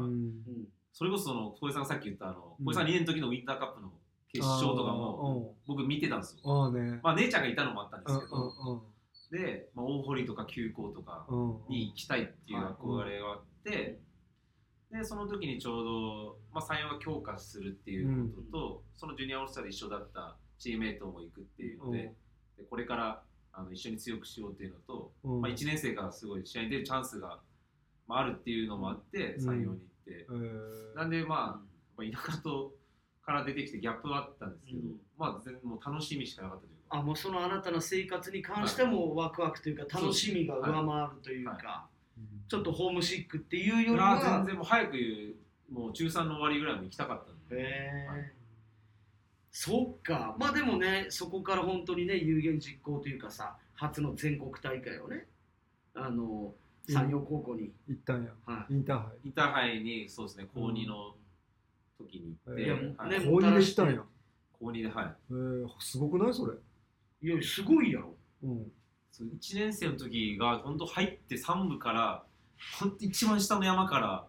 [0.92, 2.66] それこそその小江さんがさっき言ったあのうん。
[2.66, 3.92] 小江さん2年の時のウィンターカップの
[4.32, 6.62] 決勝とかも僕見てたんですよ。
[6.62, 7.00] ああね。
[7.02, 8.84] まあ姉ちゃんがいたのもあったんでうんすけど、
[9.30, 11.26] で、まあ、大堀とか急行とか
[11.68, 14.00] に行きたいっていう憧れがあって、
[14.94, 22.14] でその時にちょうど、まあ、山陽が強化するっていうことと、そのジュニアオールスターで一緒だったチームメイトも行くっていうので,、
[22.56, 25.32] でこれからあの一緒に強くしようっていうのと、う。
[25.38, 27.40] んまあ、1年生がすごい試合に出るチャンスが、
[28.06, 29.40] まあ、あるっていうのもあってうん。
[29.40, 30.96] 山陽に行って、えー。
[30.96, 31.60] なんでま
[31.98, 32.72] あやっぱ田舎と
[33.26, 35.00] から出てきてギャップはあったんですけど、うん。
[35.18, 36.98] まあ全もう楽しみしかなかったというか。
[36.98, 41.88] あもうそのあなたの生活に関してもワクワクというか楽しみが上回るというか、
[42.48, 45.36] ちょっとホームシックっていうよりは全然もう早く
[45.72, 48.32] もう中3の終わりぐらいも行きたかったんで、へえ、はい。
[49.50, 50.36] そっか。
[50.38, 55.26] まあでもねそこから本当にね有言実行というかさ初の全国大会をね
[55.94, 56.52] あの
[56.86, 58.30] 山陽高校に、行ったんや。
[58.44, 58.74] はい。
[58.74, 59.28] インターハイ。
[59.28, 61.14] ンターハイにそうですね高2の
[61.96, 63.24] 時に行って、いやはい。
[63.24, 64.02] 高2でしたんや。
[64.60, 65.14] 高2ではい。
[65.30, 66.54] えーすごくないそれ？
[67.22, 68.14] いやすごいやろ。
[68.42, 68.72] うん。
[69.10, 72.22] そう1年生の時が本当入って3部から
[72.78, 74.26] 本当一番下の山から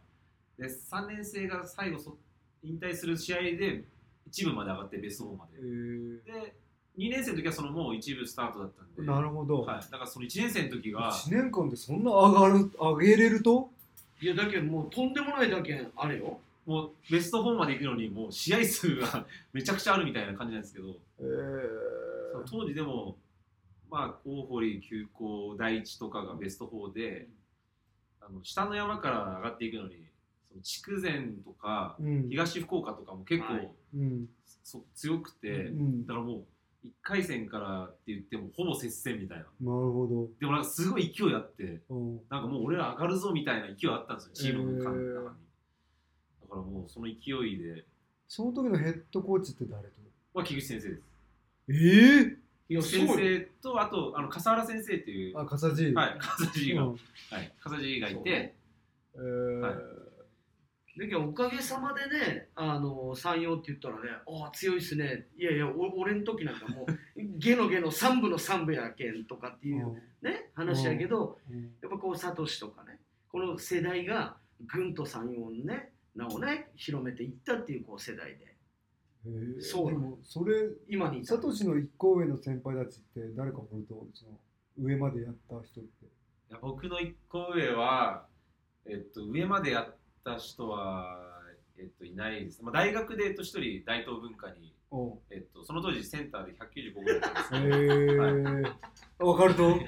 [0.59, 2.17] で3年生が最後そ
[2.63, 3.83] 引退する試合で
[4.31, 6.23] 1部まで上がってベスト4まえでー。
[6.25, 6.55] で
[6.97, 9.11] 2年生の時はそのもう1部スタートだったんで。
[9.11, 9.61] なるほど。
[9.61, 13.69] はい、だからその1年生の時が1年間でそんな上がる上げれると？
[14.21, 16.39] いやだけどもうとんでもないだけあれよ。
[16.65, 21.23] もうベスト4まで行くのにもう試合数が めちゃくちゃあるみたいな感じなんですけど、え
[22.31, 23.17] その当時でも
[23.91, 27.27] まあ大堀急行第一とかがベスト4で、
[28.27, 29.95] あの下の山から上がっていくのに
[30.49, 32.29] その筑前とかうん。
[32.29, 33.71] 東福岡とかも結構、はい。
[33.95, 34.25] うん。
[34.63, 39.43] そ強くて、うんだからもう1回戦からって言ってもほぼ接戦みたいな。
[39.43, 40.27] なるほど。
[40.39, 42.21] でもなんかすごい勢いあってうん。
[42.29, 45.15] なんかもう俺ら上がるぞみたいな勢いあったんですよチームの中に、へー。
[45.15, 45.35] だか
[46.51, 47.13] らもうその勢
[47.47, 47.85] いで。
[48.27, 49.95] その時のヘッドコーチって誰と？
[50.33, 51.01] は菊池先生です。
[51.69, 52.37] ええい
[52.73, 56.89] や先生とあとあの笠原先生っていうあ笠地はい笠地が、うん。
[56.89, 56.95] は
[57.39, 58.55] い笠地がいて。
[59.15, 59.75] えーはい。
[60.97, 65.27] だけどおかげさまでねあの山陽って言ったらねああ強いっすね。
[65.37, 66.85] いやいやお俺の時なんかもう
[67.37, 71.75] ゲのゲの三部の三部やけんとかっていうね話やけどうん。
[71.81, 78.45] やっぱこうサトシとかねこの世代がぐんと山陽のね名をね広めていったっていうこう世代で。
[78.45, 78.54] えー
[79.59, 84.37] そうでもそれ今にサトシの一個上の先輩たちって誰か掘るとその
[84.79, 86.05] 上までやった人って。
[86.49, 88.27] いや僕の一個上は、
[88.85, 91.17] えっと、上までやった人は、
[91.77, 99.75] えっと、いないです、まあ、大学で、えっと、一人大東文化に、おえっと、その当時センターで195ぐらいだったんへですえー、わかると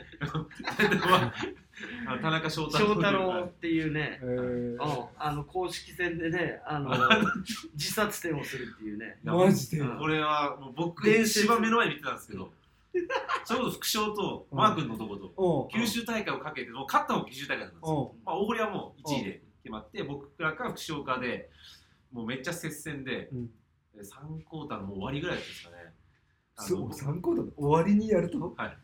[2.22, 2.86] 田中翔太郎。
[2.88, 4.20] 翔太郎っていうね。
[4.22, 5.08] えー、うん。
[5.18, 6.92] あの公式戦でねあの
[7.74, 9.20] 自殺点をするっていうね。
[9.24, 9.80] マジで？
[9.80, 9.98] うん。
[9.98, 12.52] これはもう僕一番目の前に見てたんですけど。
[13.46, 18.16] それこそ副将とマー君のとこと九州大会をかけてもう勝ったのが九州大会だったんですよ。
[18.26, 21.50] まあ、大堀はもう1位で決まって、僕らか副将かで、
[22.12, 23.48] もうめっちゃ接戦で、うん。
[23.94, 25.94] で3クォーターのもう終わりぐらいですかね。
[26.56, 28.40] そう参考だ終わりにやると？
[28.58, 28.78] はい。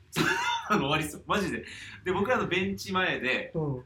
[0.69, 1.65] あの終わりですよ、マジで。
[2.05, 3.83] で、僕らのベンチ前で、うん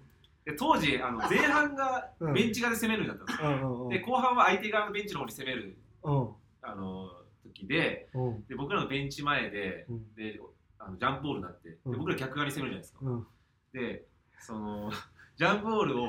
[0.48, 2.34] で当時、あの前半がうん。
[2.34, 3.70] ベンチ側で攻めるようになったんですよ。
[3.70, 6.30] うんうんで、後半は相手側のベンチの方に攻めるうん。
[6.62, 7.10] あの
[7.44, 8.46] 時でうん。
[8.48, 10.16] で、僕らのベンチ前で、うん。
[10.16, 10.40] で
[10.80, 11.98] あのジャンプボールになって、でうん。
[11.98, 13.00] 僕ら逆側に攻めるじゃないですか。
[13.02, 13.28] うん。
[13.74, 14.06] で、
[14.40, 14.90] その、
[15.36, 16.08] ジャンプボールを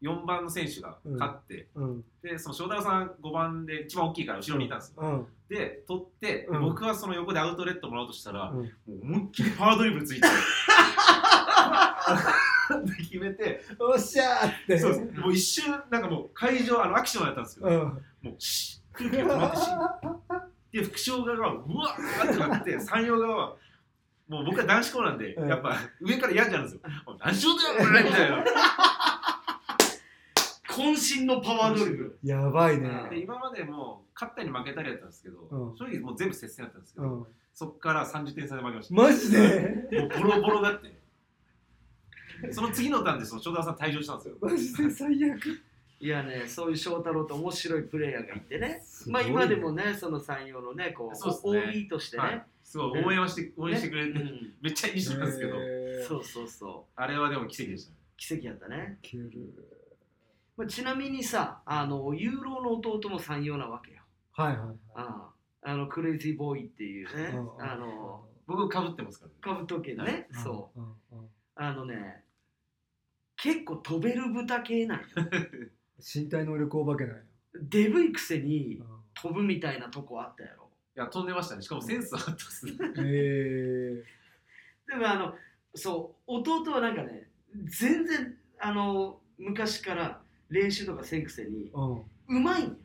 [0.00, 2.04] 4番の選手が勝って、うん。
[2.22, 6.62] でその翔太郎さん5番で一番大きいから後ろにいたんですよ、うんで取って、でうん。
[6.62, 8.58] 僕はその横でアウトレットもらおうとしたら、うん。
[8.58, 8.70] もう
[9.02, 10.26] 思いっきりパワードリブルついて
[12.84, 14.78] で決めておっしゃーって。
[14.78, 15.20] そうです。
[15.20, 17.76] もう一瞬なんかもう会場あのアクションやったんですけど、うん。
[17.76, 19.62] もうシッ空気が止まってし
[20.72, 23.56] で副将側がうわーってなって山陽側は
[24.28, 25.48] もう僕は男子校なんで、うん。
[25.48, 26.80] やっぱ上から嫌になるんですよ。
[27.06, 28.44] もう何しようだよ、これみたいな。
[30.74, 31.96] 渾身のパワードリブ。
[31.96, 32.88] ルやばいね。
[32.88, 33.10] うん。
[33.10, 35.76] で今までも勝ったり負けたりやったんですけど、うん。
[35.76, 37.26] 正直もう全部接戦だったんですけど、うん。
[37.52, 38.94] そっから30点差で負けました。
[38.94, 39.88] マジで？
[39.92, 40.94] もうボロボロだって。
[42.52, 44.36] その次のターンでその翔太郎さん退場したんですよ。
[44.40, 44.90] マジで？
[44.90, 45.40] 最悪。
[46.00, 48.82] いやねそういう翔太郎って面白いプレイヤーがいてね。
[49.06, 51.62] まあ今でもねその山陽のねこうそうね。
[51.68, 54.20] OB としてね、はい、すごい応援はして、応援してくれて、
[54.60, 56.06] めっちゃいい人なんですけど、えー。
[56.06, 56.92] そうそうそう。
[56.96, 57.96] あれはでも奇跡でしたね。
[58.16, 59.30] 奇跡やったね、いける
[60.56, 64.02] まあ、ちなみにさあのユーロの弟も山陽なわけよ。
[64.32, 64.76] はいはいはい。
[64.94, 65.30] あ
[65.62, 69.36] ああのクレイジーボーイっていうねうんあの僕かぶってますからね。
[69.40, 70.38] かぶとけね、う。
[70.38, 70.80] んそう
[71.56, 72.22] あのね
[73.36, 75.06] 結構飛べる豚系なんよ。
[75.98, 77.22] 身体能力お化けなんや。
[77.54, 78.86] デブいくせにうん。
[79.14, 80.68] 飛ぶみたいなとこあったやろ。
[80.96, 81.62] いや、飛んでましたね。
[81.62, 82.72] しかもセンスあったっすね。
[82.98, 84.04] え。
[84.86, 85.34] でもあの
[85.74, 87.30] そう弟はなんかね
[87.64, 92.76] 全然あの昔から練習とかせんくせにーうまいんよ。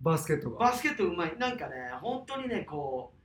[0.00, 0.58] バスケットが。
[0.58, 1.36] バスケットうまい。
[1.38, 3.24] なんかね本当にねこう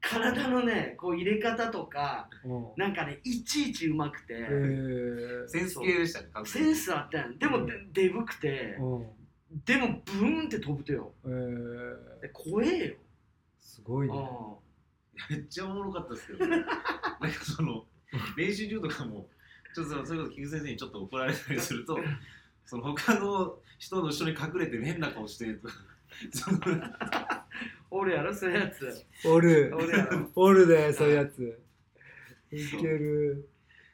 [0.00, 2.66] 体のねこう入れ方とかうん。
[2.76, 5.48] なんかねいちいちうまくて、えー。
[5.48, 7.26] センス系でしたね、完センスあったや。
[7.26, 7.66] んでも、うん。
[7.66, 9.06] でデブくて、うん。
[9.64, 11.12] でもブーンって飛ぶとよ。
[12.22, 12.94] え怖えよ、
[13.60, 14.14] すごいね。
[14.14, 14.66] う
[15.30, 16.70] めっちゃおもろかったですけど、 なんか
[17.44, 17.84] その、
[18.36, 19.28] 練習中とかも、
[19.74, 21.98] ちょっとそれこそ菊先生にちょっと怒られたりすると、
[22.66, 25.74] その他の人の後ろに隠れて変な顔してとか、
[26.32, 26.82] そのん、
[27.90, 29.06] おるやろそういうやつ。
[29.24, 29.72] おる。
[29.74, 30.30] おるやろ。
[30.34, 31.60] おるでそういうやつ。
[32.50, 33.48] いける。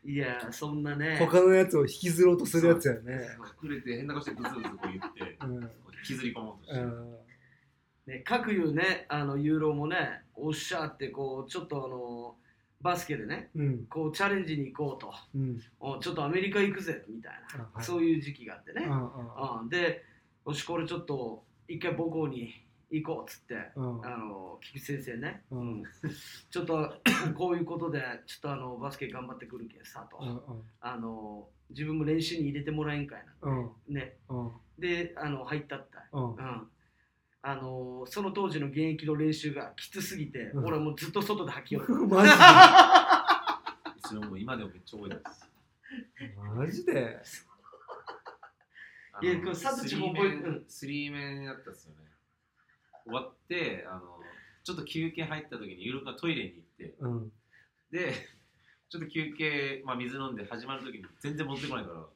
[0.04, 1.16] いやそんなね。
[1.18, 3.28] 他のやつを引きずろうとするやつやね。
[3.62, 5.62] 隠れて変な顔してブツブツこう言って、うん。
[5.62, 5.70] 引
[6.06, 6.80] きずり込もうとして。
[6.80, 7.16] うん。
[8.06, 12.36] ね、各いうねあのユーロもねおっしゃってこうちょっとあの
[12.82, 13.86] バスケでねうん。
[13.86, 15.14] こうチャレンジに行こうと。
[15.34, 15.60] うん。
[15.80, 17.84] おちょっとアメリカ行くぜみたいな、あはい。
[17.84, 19.68] そういう時期があってね、あうん。
[19.68, 20.04] で
[20.46, 22.52] よしこれちょっと一回母校に
[22.90, 24.04] 行こうっつって、うん。
[24.04, 25.42] あの菊池先生ね、
[26.50, 26.94] ちょっと
[27.34, 33.70] こういうことでちょっとあのバスケ頑張ってくるけんさと、うんあの自分も練習に入れてもらえんかいな、うん。
[33.94, 34.16] ね。
[34.28, 34.50] うん。
[34.78, 36.34] であの入ったったうん。
[36.34, 36.68] うん
[37.44, 40.64] あのその当時の現役の練習がきつすぎて、うん。
[40.64, 42.30] 俺はもうずっと外で吐きよる マジ
[44.08, 45.50] それ もう今でもめっちゃ覚えてます。
[46.18, 47.20] でマジで？
[49.14, 50.64] あいやこれサトチも覚えてうん。
[50.68, 52.02] スリーメンやったっすよね。
[53.04, 54.20] 終わって、あの、
[54.62, 57.32] ちょっと休憩入った時にユーロがトイレに行って、うん。
[57.90, 58.12] で、
[58.88, 62.06] ちょっと休憩、まあ、水飲んで始まる時に全然持ってこないから、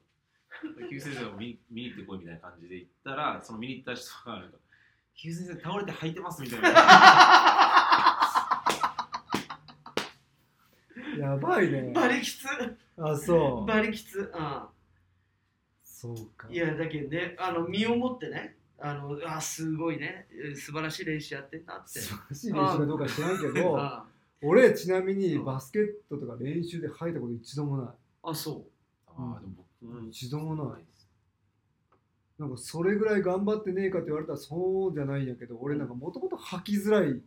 [0.87, 4.57] 救急先生が見見に行ってこいみたいな感じで行ったら、その見に行った人がなんか、
[5.17, 6.69] 救急先生倒れて吐いてますみたいな。
[11.19, 11.91] やばいね。
[11.93, 12.45] バリきつ
[12.97, 13.65] あそう。
[13.65, 14.67] バリきつうん。
[15.83, 16.47] そうか。
[16.49, 20.27] いやだけどねあの身をもってねあのあすごいね。
[20.31, 21.99] えー素晴らしい練習やってんなって。
[21.99, 24.05] 素晴らしい練習かどうか知らんけどあ
[24.43, 25.45] 俺ちなみにうん。
[25.45, 28.67] バスケットとか練習で入ったこと一度もなあそ
[29.07, 29.65] ああ、でも
[30.09, 30.85] 一度もないい
[32.39, 37.19] なんかそれぐらい頑張ってねえかって言われたらそうじゃないんやけど俺なんかもともと吐きづらい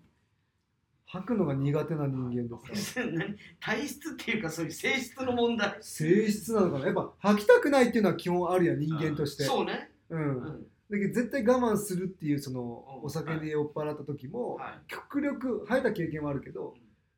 [1.07, 3.35] 吐くのが苦手な人間でさう何？
[3.59, 5.77] 体質っていうかそういう性質の問題。
[5.81, 6.87] 性質なのかな？
[6.87, 9.42] やっぱ吐きたくないっていうのは基本あるやん人間として。
[9.42, 10.23] そうね、ううん。
[10.23, 13.05] んだけど絶対我慢するっていうそのうん。
[13.07, 14.73] お酒で酔っ払った時もはい。
[14.87, 16.75] 極力吐いた経験はあるけど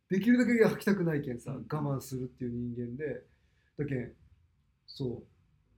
[0.08, 1.66] できるだけ吐きたくないけんさうん。
[1.70, 3.20] 我慢するっていう人間で
[3.78, 4.12] だけん
[4.86, 5.22] そう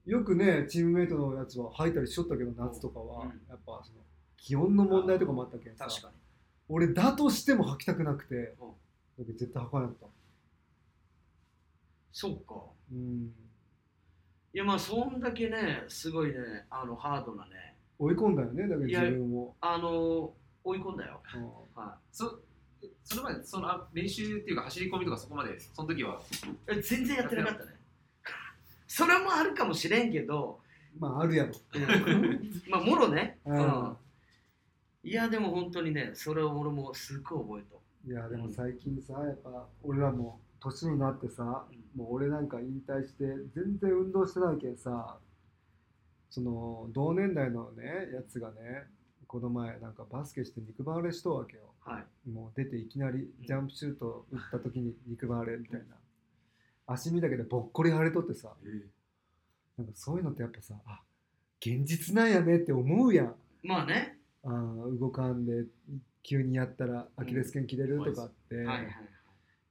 [0.05, 3.29] よくねチームメイトのやつは吐いたりしとったけど夏とかはうん。
[3.49, 3.99] やっぱその
[4.37, 6.13] 気温の問題とかもあったけんさ確かに。
[6.69, 8.43] 俺だとしても吐きたくなくてうん。
[8.43, 8.53] だ
[9.17, 10.07] けど絶対吐かなかった。
[12.11, 12.55] そうか。
[12.91, 13.33] うん。
[14.53, 16.35] いやまあそんだけねすごいね
[16.69, 17.75] あのハードなね。
[17.97, 19.55] 追い込んだよねだけどいや自分を。
[19.59, 21.81] あの追い込んだよ、うん。
[21.81, 22.39] はそ
[23.03, 26.21] それまでそのあ練習っていうか走り込みとかそこまでその時は。
[26.67, 27.74] え全然やってなかったね
[28.95, 30.57] それもあるかもしれんけど、
[30.97, 31.51] まああるやろ。
[31.73, 32.51] うん。
[32.69, 33.57] まあもろね、ううん。
[33.57, 33.97] ん、
[35.03, 37.77] いやでも本当にねそれを俺もすっごい覚
[38.07, 45.17] えいやでも最近さやっぱ俺らも年になってさた、もう俺なんか引退して全然運動してないけんさ
[46.29, 47.83] その同年代のね
[48.13, 48.85] やつがね
[49.27, 51.63] この前なんかバスケして肉離れしとうわけよ。
[51.81, 52.29] はい。
[52.29, 55.97] もう出ていきなりジャンプシュート打った時に肉離れみたいな
[56.87, 58.53] 足見だけでぼっこり腫れとってさ。
[59.77, 61.01] なんかそういうのってやっぱさあ
[61.59, 63.35] 現実なんやねって思うやん。
[63.63, 64.17] まあね。
[64.43, 65.65] あー動かんで
[66.23, 68.65] 急にやったらアキレス腱切れるとかって、やっ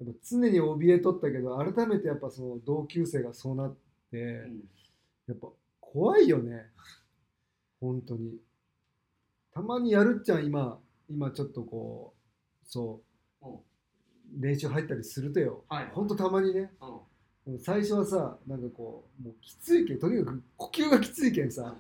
[0.01, 3.77] ぱ常に怯えとったけど改めてやっぱその同級生がそうなっ
[4.11, 4.61] て、うん。
[5.29, 5.49] やっぱ
[5.81, 6.67] 怖いよね。
[7.81, 8.37] 本当に。
[9.53, 12.13] たまにやるっちゃん今今ちょっとこ
[12.63, 13.01] うそ
[13.43, 13.47] う。
[13.47, 13.57] うん
[14.39, 15.65] 練習入ったりするとよ。
[15.69, 16.71] はい本当たまにね。
[17.47, 17.59] うん。
[17.59, 21.75] 最初はさなんかこうもうきついけんとにかく呼吸がきついけんさ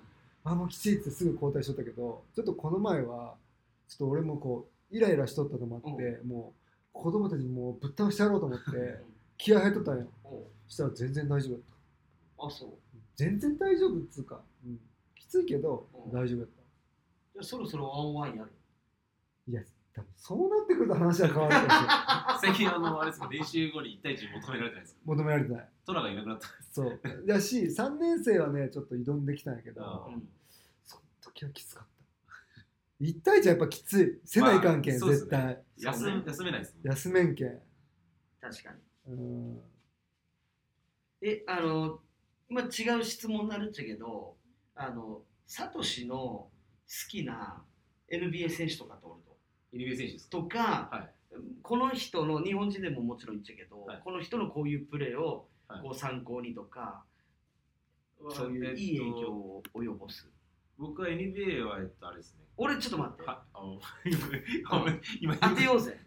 [0.44, 3.34] あもうきついってすぐ交代しとったけどちょっとこの前は
[3.88, 6.60] ちょっと俺もこうイライラしとったのもあって、もう
[6.92, 8.64] 子供たちにもうぶっ倒してやろうと思って
[9.36, 10.06] 気合入っとったんよ。
[10.68, 11.60] したら全然大丈夫だっ
[12.38, 12.46] た。
[12.46, 12.70] あそう。
[13.16, 14.78] 全然大丈夫っつうか、うん、
[15.14, 16.12] きついけどうん。
[16.12, 16.52] 大丈夫だった。
[17.34, 18.52] じゃあそろそろワンワンやる。
[19.48, 19.62] いや
[19.94, 22.38] 多分そうなってくると話は変わるかもしれない。
[22.42, 25.00] 最近あのあれですか練習後に1対1求められてないですか？
[25.04, 25.68] 求められてない。
[25.86, 27.00] トラがいなくなったそう。
[27.26, 30.28] だし3年生はねちょっと挑んできたんやけどあうん。
[30.82, 31.94] その時はきつかった。
[33.00, 34.20] 1対1はやっぱきつい。
[34.24, 35.14] せないかんけん、まあね。
[35.16, 35.62] 絶対。
[35.76, 37.62] 休休めないですもん休めんけん。
[38.40, 38.72] 確か
[39.06, 39.12] に。
[39.12, 39.60] うん。
[41.20, 42.00] えあの
[42.48, 44.36] まあ違う質問になるっちゃけど
[44.74, 46.50] あのサトシの好
[47.08, 47.64] きな
[48.10, 49.33] NBA 選手とかっておると？
[49.74, 51.10] NBA 選手ですかとか、はい。
[51.62, 54.00] この人の日本人でももちろん言っちゃけど、はい。
[54.04, 55.82] この人のこういうプレーをはい。
[55.82, 57.04] こう参考にとか、
[58.30, 60.28] そうえっといういい影響を及ぼす。
[60.78, 62.44] 僕は NBA はえっとあれですね。
[62.56, 63.22] 俺ちょっと待って。
[63.24, 63.42] は
[65.20, 65.98] 今今当てようぜ。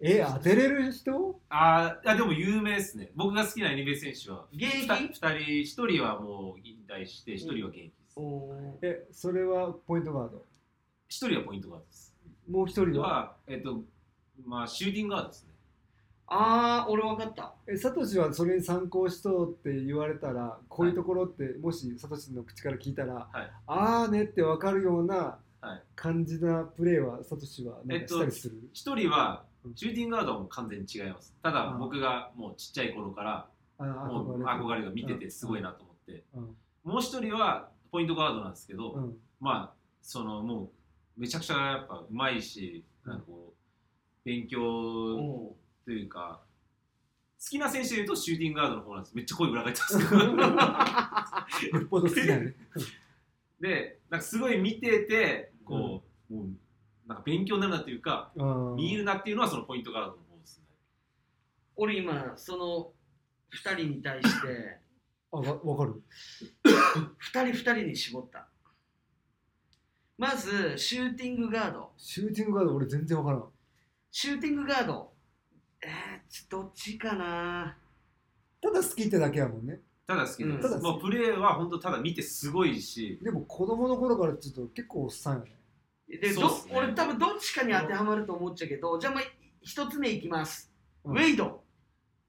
[0.00, 1.40] え当てれる人？
[1.48, 3.10] あーあでも有名ですね。
[3.14, 5.26] 僕が好きな NBA 選手は現役？2人
[5.86, 8.20] 1人はもう引退して1人は現役です。
[8.82, 10.44] えそれはポイントガード
[11.08, 12.03] ？1人はポイントガードです
[12.48, 13.82] もう一人ははえっと
[14.44, 15.50] まあシューティングガードですね。
[16.26, 17.54] あー俺分かった。
[17.66, 23.50] えサトシはそれに参考しとうって言われたらこういうところって、もしサトシの口から聞いたら、はい。
[23.66, 25.82] ああねって分かるようなはい。
[25.94, 29.74] 感じなプレーはサトシはなんかしたりする、1人はうん。
[29.74, 31.34] シューティングガードはもう完全に違います。
[31.42, 33.46] ただ僕がもうちっちゃい頃から
[33.78, 34.44] あもうて。
[34.44, 36.24] 憧れが見ててすごいなと思って。
[36.34, 36.42] うん。
[36.42, 39.16] もう1人はポイントガードなんですけど、うん。
[39.40, 40.70] まあそのもう
[41.16, 43.18] めちゃくちゃやっぱうまいしなん。
[43.20, 43.58] かこう
[44.24, 46.40] 勉強おというか
[47.42, 49.14] 好きな選手でいうとシューティングガードの方なんです。
[49.16, 51.78] めっちゃ声裏返ってますけど。
[51.78, 52.54] よっぽど好きだね。
[53.60, 56.48] でなんかすごい見ててこう、もう
[57.06, 60.64] なんか勉強になるなっていうかうん見るなっていうのはそのポイントガードの方ですね。
[61.76, 62.92] 俺今その
[63.52, 64.80] 2人に対して
[65.32, 66.02] あわ分かる。
[66.64, 68.48] 2人2人に絞った
[70.16, 71.90] まずシューティングガード。
[71.96, 73.44] シューティングガード俺全然分からん。
[74.10, 75.12] シューティングガード。
[75.82, 77.76] えー、ちどっちかな。
[78.62, 79.80] ただ好きってだけやもんね。
[80.06, 80.60] ただ好きです、うん。
[80.60, 80.82] ただ好き。
[80.84, 83.18] もうプレーは本当ただ見てすごいし。
[83.22, 85.56] でも子供の頃からちょっと結構おっさんよね。
[86.06, 86.74] でどそうっすね。
[86.76, 89.22] 俺多分どっちかに当てはまると思っちゃうけどじゃあまあ
[89.62, 90.70] 一つ目いきます、
[91.04, 91.16] うん。
[91.16, 91.64] ウェイド。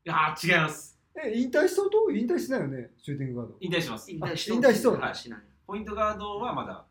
[0.05, 0.97] いやー違います。
[1.23, 2.11] え引退したと？
[2.11, 3.57] 引退してないよねシューティングガード。
[3.59, 4.11] 引退します。
[4.11, 4.97] 引退しあ引退しとる。
[4.97, 6.84] 話なんやポイントガードはまだ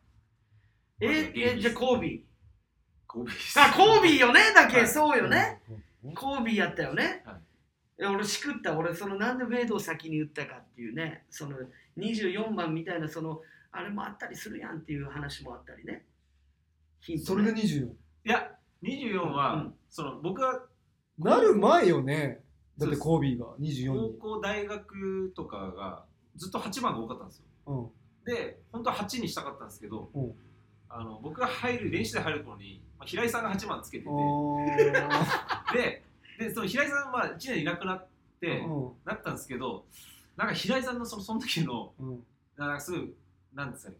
[1.00, 2.22] ええじゃあコービー。
[3.06, 4.40] コービーあコービーよね？
[4.54, 5.60] だけ、はいそうよね、
[6.04, 7.36] うんコービーやったよね、はい。
[8.00, 8.76] いや俺しくった？
[8.76, 11.24] 俺そのなんでウェイドを先に言ったかっていうね。
[11.30, 11.56] その
[11.96, 13.40] 24番みたいなその
[13.72, 16.04] あれもあったりするやんっていう話もあったりね。
[17.00, 17.90] ヒントそねれで24い
[18.24, 18.50] や。
[18.82, 19.74] 24は、うん。
[19.88, 20.62] その僕は
[21.18, 22.42] なる前よね。
[22.76, 24.18] だってコービーが24高に。
[24.18, 26.04] 校大学とかが
[26.36, 27.44] ずっと8番が多かったんですよ。
[27.66, 28.32] うん。
[28.34, 30.34] で本当は8にしたかったんですけど、うん
[30.96, 34.10] あの僕が入る練習で入る頃に、まあ、平井さんが8番つけてて。
[34.10, 36.02] あで
[36.38, 38.06] でその平井さんは1年いなくなっ
[38.40, 38.64] て、
[39.04, 39.84] なったんですけど
[40.36, 42.24] なんか平井さんのそのその時のうん。
[42.56, 43.12] なんかすごい
[43.52, 43.96] なんですかね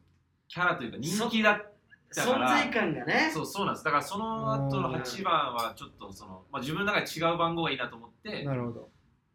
[0.46, 1.74] キャラというか人気だっ
[2.14, 2.46] たから。
[2.46, 3.30] 存在感がね。
[3.34, 3.84] そうそうなんです。
[3.84, 4.94] だからその後のうん。
[4.94, 8.88] 8番はちょっとその、まあ、自分の中で違う番号がいいなと思ってなるほど。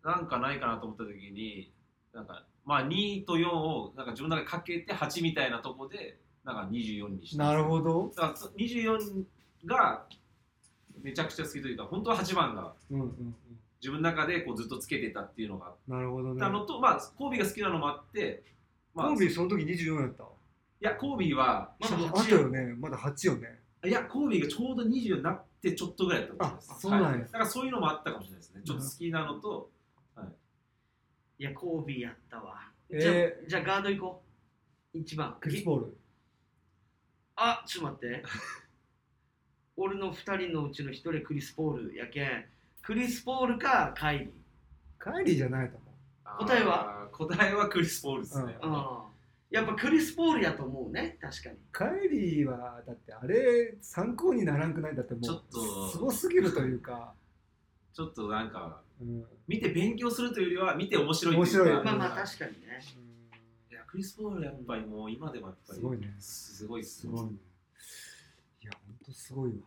[0.03, 1.73] なんかないかなと思った時に
[2.13, 6.17] なんかまあ2と4をなんか自分の中でかけて8みたいなとこで
[6.53, 7.83] なんか24にしたなるほど。
[7.83, 9.25] どだからそ24
[9.65, 10.05] が
[11.01, 13.35] めちゃくちゃ好きというか本当は8番がうんうんうん。
[13.81, 16.39] 自分の中でこうずっとつけてたっていうのがなるほどね。
[16.39, 18.43] たのと、まあコービーが好きなのもあって、
[18.93, 20.23] まあ、コービーその時24やった？
[20.23, 20.27] い
[20.81, 22.75] やコービーはまだあ8ったよね。
[22.77, 23.59] まだ8よね。
[23.85, 26.71] いやコービーがちょうど20になってちょっとぐらいだったかもしれないです。
[26.71, 27.09] あそうなんや。
[27.09, 27.19] はい。
[27.19, 28.61] だからそういうのもあったかもしれないですね。
[28.65, 29.69] ちょっと好きなのと、
[31.39, 31.43] い。
[31.43, 32.99] やコービーやったわ、えー。
[32.99, 33.11] じゃ
[33.57, 34.23] あじゃあガード行こ
[34.93, 34.97] う。
[34.97, 35.37] 1番。
[35.39, 35.97] クリス・ポール
[37.41, 38.23] あちょっと待って。
[39.77, 42.45] 俺の2人のうちの1人クリス・ポールやけん。
[42.81, 44.29] クリス・ポールかカイリー。
[44.97, 45.85] カイリーじゃないと思
[46.45, 47.07] 答えは？
[47.13, 48.83] 答えはクリス・ポールですね、うん。
[49.51, 51.55] やっぱクリス・ポールやと思うね確かに。
[51.71, 54.95] カイリーはだってあれ参考にならんくない？
[54.95, 55.89] だってもうちょっと。
[55.91, 57.13] すごすぎるというか、
[57.93, 61.69] ちょっとなんかうん、見て勉強するというよりは見て面白いっていうか。
[61.69, 62.57] 面白いまあまあ確かにね。
[62.67, 62.81] いや
[63.89, 66.15] クリス・ポールやっぱりもう今でもやっぱりすごいね。
[66.19, 67.31] すごいっすすごいね。
[68.61, 69.57] いや本当すごいわ。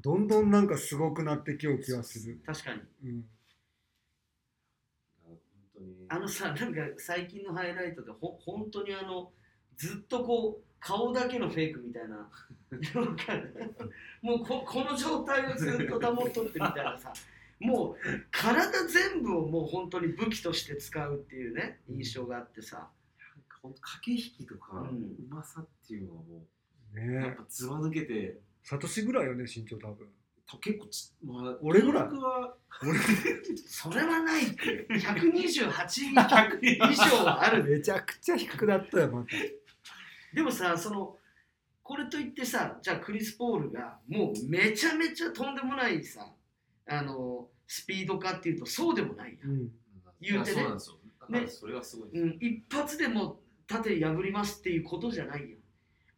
[0.00, 2.40] どんどんなんかすごくなってきよう気がする。
[2.46, 2.80] 確かに。
[3.04, 3.24] うん。
[6.08, 9.32] あのさなんか最近のハイライトでほ本当にあの
[9.76, 12.30] ずっとこう顔だけのフェイクみたいな。
[14.22, 17.12] もうここの状態をずっと保っとってみたいなさ。
[17.58, 17.96] もう
[18.30, 22.90] 体全部をもう本当に武器として使うっていうね印象があってさ、
[23.62, 26.44] 本当駆け引きとか、ううんまさっていうのはも
[26.94, 30.08] うやっねぱずば抜けてサトシぐらいよね身長多分。
[30.46, 32.04] た結構ち、まあ、俺ぐらい。
[32.82, 32.98] 俺
[33.66, 34.86] それはないって。
[34.90, 37.64] 128以上はある。
[37.70, 39.28] めちゃくちゃ低くなったよまた。
[40.34, 41.18] でもさその
[41.82, 46.26] これといってさじゃあクリス・ポールがもうめちゃめちゃとんでもないさ
[46.86, 49.72] あのスピードかっていうとそうでもないやん、うん。
[50.20, 50.66] 言うてね。
[50.66, 50.78] あ
[51.48, 55.56] それがすごいうん、一発でも縦破りますっていうことじゃないよ。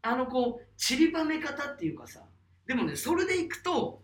[0.03, 2.23] あのこう散りばめ方っていうかさ。
[2.67, 4.03] でもねそれでいくと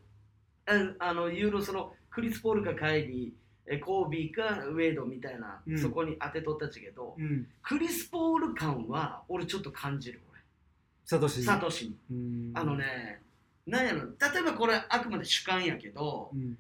[0.67, 5.79] ああのユーロそのクリス・ポールかカイリーえコービーかウェイドみたいな、うん。
[5.79, 7.47] そこに当てとったちけど、うん。
[7.63, 10.21] クリス・ポール感は俺ちょっと感じる
[11.11, 11.97] サトシ俺サトシに。
[12.11, 12.53] うん。
[12.55, 13.21] あのね
[13.67, 16.57] なんやろ例えばこれあくまで主観やけどうん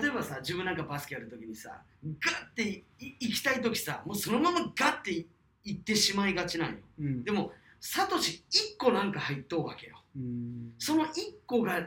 [0.00, 5.26] 例えばさ自分なんかバスケやるときにさガッて行きたい時さもうそのままガッてい
[5.64, 6.76] 行ってしまいがちなんよ。
[7.00, 7.24] うん。
[7.24, 10.02] でもサトシ1個なんか入っとうわけよ。
[10.16, 10.72] うん。
[10.78, 11.08] その1
[11.46, 11.78] 個が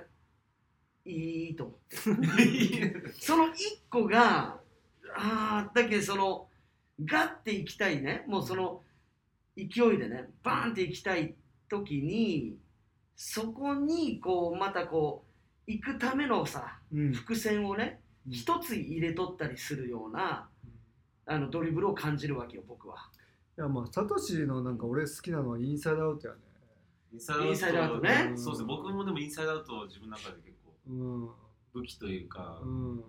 [1.05, 1.97] いいと思って。
[3.19, 3.49] その1
[3.89, 4.59] 個が
[5.15, 6.47] あーだけどその
[7.03, 8.23] ガッて行きたいね。
[8.27, 8.81] もうその
[9.57, 11.35] 勢いでねバーンって行きたい
[11.69, 12.57] 時に
[13.15, 15.24] そこにこうまたこう
[15.67, 17.13] 行くためのさうん。
[17.13, 18.33] 伏線をねうん。
[18.33, 20.49] 一つ入れとったりするような
[21.25, 23.09] あのドリブルを感じるわけよ僕は。
[23.57, 26.39] いやまあサトシのなんか俺好きなのはインサイドアウトやね。
[27.13, 28.01] インサイドアウト。
[28.01, 28.33] ね。
[28.35, 28.67] そうですね。
[28.67, 31.29] 僕もでもインサイドアウト自分の中で結構うん。
[31.73, 33.03] 武器というか、うん。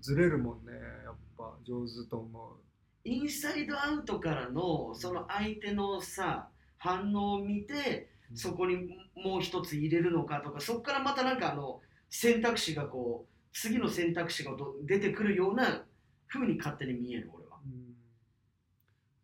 [0.00, 0.72] ずれるもんね
[1.04, 2.56] やっぱ上手と思う。
[3.04, 6.48] インサイドアウトからのその相手のさ
[6.78, 15.84] 反応を見てそこにもう一つ入れるのかとかそこからまたなんかあの選択肢がこう次の選択肢がど出てくるような
[16.28, 17.58] 風に勝手に見える俺は。
[17.64, 17.94] うん。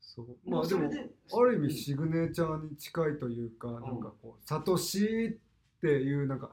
[0.00, 0.50] そう。
[0.50, 0.90] まあでも
[1.34, 5.38] ある意味シグネチャーに近いというか、なんかこうサトシ
[5.78, 6.53] っていうなんか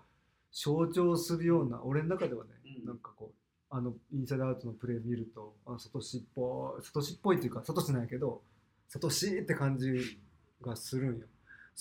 [0.52, 2.86] 象徴するような俺の中ではね、うん。
[2.86, 8.42] なんかこうあのインサイドアウトのプレー見るとあサトシっぽいサトシっぽいっていうかサトシなんやけど
[8.88, 10.20] サトシって感じ
[10.62, 11.28] がするんよ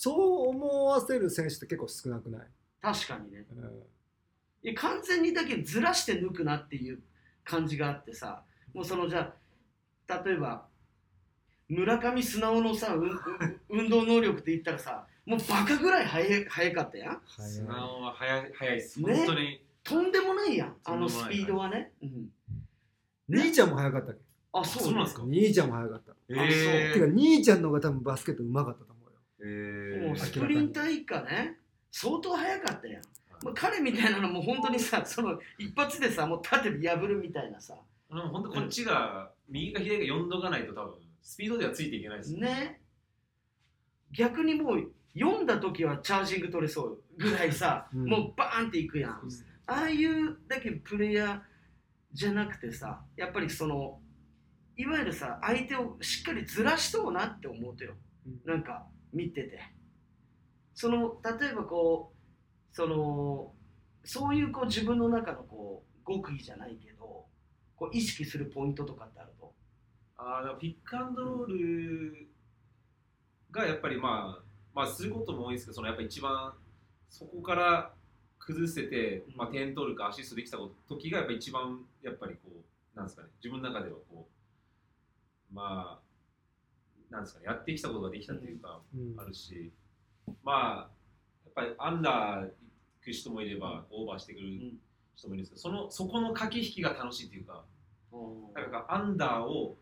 [0.01, 2.47] そう思わせる選手って結構少なくない、
[2.81, 3.45] 確かにね。
[3.53, 3.65] うん。
[4.63, 7.01] いや完全にだけずらして抜くなっていう
[7.43, 8.43] 感じがあってさ
[8.73, 9.33] もうそのじゃ
[10.07, 10.63] あ例えば
[11.67, 13.19] 村上素直のさ、うん、うん
[13.67, 17.21] 運動能力って言ったらさもうバカぐらい速い速かったやん。
[17.27, 19.15] 素直は早い早いです、ね。
[19.17, 19.61] 本当に。
[19.83, 22.29] とんでもないやんあのスピードはね、うん、
[23.27, 24.21] 兄ちゃんも早かったっけ？
[24.53, 25.23] あそう,、そうなんですか？
[25.23, 29.19] 兄ちゃんも早かった、えてか兄ちゃんの方が多分バスケット上手かったと思うよ。
[29.41, 31.57] えもうスプリンター以下ね。
[31.91, 33.01] 相当速かったやん、
[33.43, 37.75] まあ、彼みたいなのも本当にさその一発でさもう縦で破るみたいなさ。
[38.09, 42.81] でも本当こっちが、右か左か4度がないと多分スピードではついていけないですねね。
[44.11, 48.05] 逆にもう読んだ時はチャージング取れそうぐらいさ、 うん。
[48.05, 49.27] もうバーンっていくやん。
[49.27, 49.35] ね。
[49.67, 51.41] ああいうだけプレイヤー
[52.13, 54.01] じゃなくてさやっぱりその
[54.75, 57.93] いわゆるさ相手をしっかりずらしとうなって思うとよ、
[58.25, 58.41] うん。
[58.45, 59.61] なんか見てて
[60.79, 63.51] その例えばこうその
[64.05, 67.25] そういうこう自分の中のこう極意じゃないけど
[67.75, 69.51] こう意識するポイントとかってあると？
[70.15, 72.27] あピックアンドロール
[73.51, 76.53] がやっぱりまあ、まあ、することも多いですけどそのやっぱ一番
[77.09, 77.91] そこから
[78.37, 82.39] 崩せて、まあ、点取るかアシストできた時がやっぱ一番やっぱりこ
[82.95, 84.29] うなんですかね自分の中ではこ
[85.51, 89.19] うまあなんですかねやってきたことができたっていうか、うん。
[89.19, 89.73] あるし
[90.43, 90.89] まあ
[91.45, 92.51] やっぱりアンダー行
[93.03, 94.73] く人もいればオーバーしてくる
[95.15, 97.63] 人もいるんですけどそのそこの駆け引きが楽しいっていうか
[98.55, 99.75] なんかアンダーを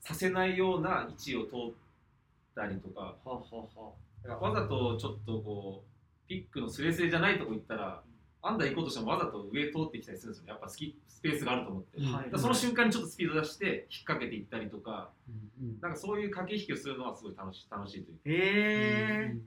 [0.00, 1.74] させないような位置を通っ
[2.54, 3.42] たりとかははは
[4.22, 8.02] だからわざとちょっとこうピックのスレスレじゃないとこ行ったら
[8.42, 10.50] アンダー行こうとしてもわざと上通ってきたりするんですよね。
[10.50, 15.80] やっぱスキスペースがあると思って、うんはいその瞬間にちょっとスピード出して引っ掛けていったりとかうんうん。
[15.80, 18.20] なんかそういう駆け引きをするのはすごい楽し楽しいというか。
[18.24, 19.40] へえなん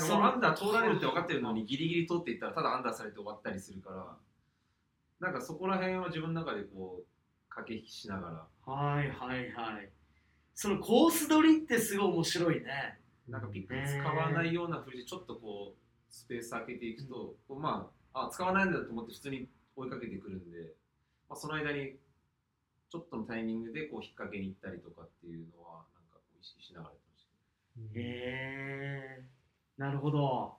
[0.00, 0.22] かもう。
[0.24, 4.16] アンダー通られるって分かってるのにギリギリ通っていったらただアンダーされて終わったりするから。
[5.18, 7.04] なんかそこら辺は自分の中でこう
[7.48, 8.72] 駆け引きしながら。
[8.72, 9.90] はいはいはい。
[10.54, 12.98] そのコース取りってすごい面白いね。
[13.28, 20.74] なんかピック使わないような風にちょっとこうスペース開けていくと、こうまああ使わないんだと思って普通に追いかけてくるんで、
[21.28, 21.96] まあ、その間に
[22.90, 27.26] ちょっとのタイミングでこう引っ掛けに行ったりとかっていうのはなんかこう意識しながらやってまし
[27.92, 28.00] た。
[28.00, 28.02] へ
[29.20, 29.35] え
[29.78, 30.56] なるほど。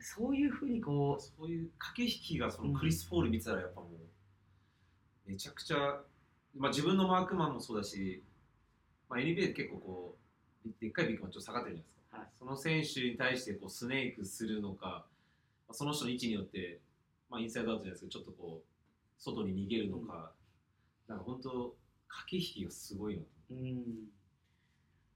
[0.00, 3.88] そういうふうにこそういう駆け引きがそのクリス・ポール見てたらやっぱも
[5.26, 5.76] うめちゃくちゃ、
[6.56, 8.22] まあ、自分のマークマンもそうだし、
[9.08, 10.18] まあ、NBA 結構こ
[10.66, 12.28] うでっかいビッグマンちょっと下がってるじゃないですか、はい。
[12.38, 16.80] その選手に対してこうスネークするのか、まあその人の位置によって、
[17.30, 20.32] まあ、インサイドアウトじゃないですけどちょっとこう外に逃げるのか、
[21.06, 21.74] なんか本当
[22.08, 23.84] 駆け引きがすごいなとう、うん、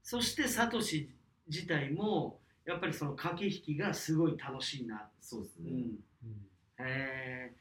[0.03, 1.11] そしてサトシ
[1.49, 7.57] 自体もやっぱりその駆け引きがすごい楽しいな、そうですね、うん、へえ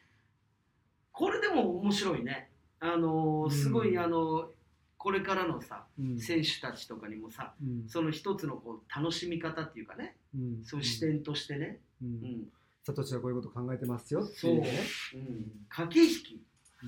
[1.11, 2.49] これでも面白いね。
[2.79, 4.49] あのーすごい、うんあの
[4.97, 6.19] これからのさうん。
[6.19, 7.88] 選手たちとかにもさうん。
[7.88, 10.17] その一つのこう楽しみ方っていうかね。
[10.33, 10.63] うん。
[10.63, 12.11] そういう視点としてね、ううん。
[12.11, 12.47] ん
[12.83, 14.61] サトシはこういうこと考えてますよってそ、いうう。
[14.61, 14.69] ね
[15.13, 16.41] うん、駆け引き。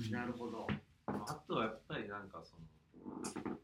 [0.06, 0.10] うん。
[0.10, 0.66] なるほど、
[1.06, 1.12] あ
[1.46, 2.56] とはやっぱりなんかそ
[3.46, 3.56] の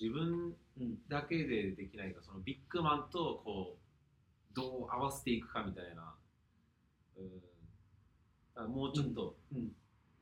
[0.00, 6.14] 自分うんだけでできないかそのビッグマンとこうどう合わせていくかみたいな、
[8.58, 9.36] うん、もうちょっと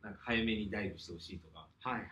[0.03, 2.05] なんか早めにダイブしてほしいとか、はいはい、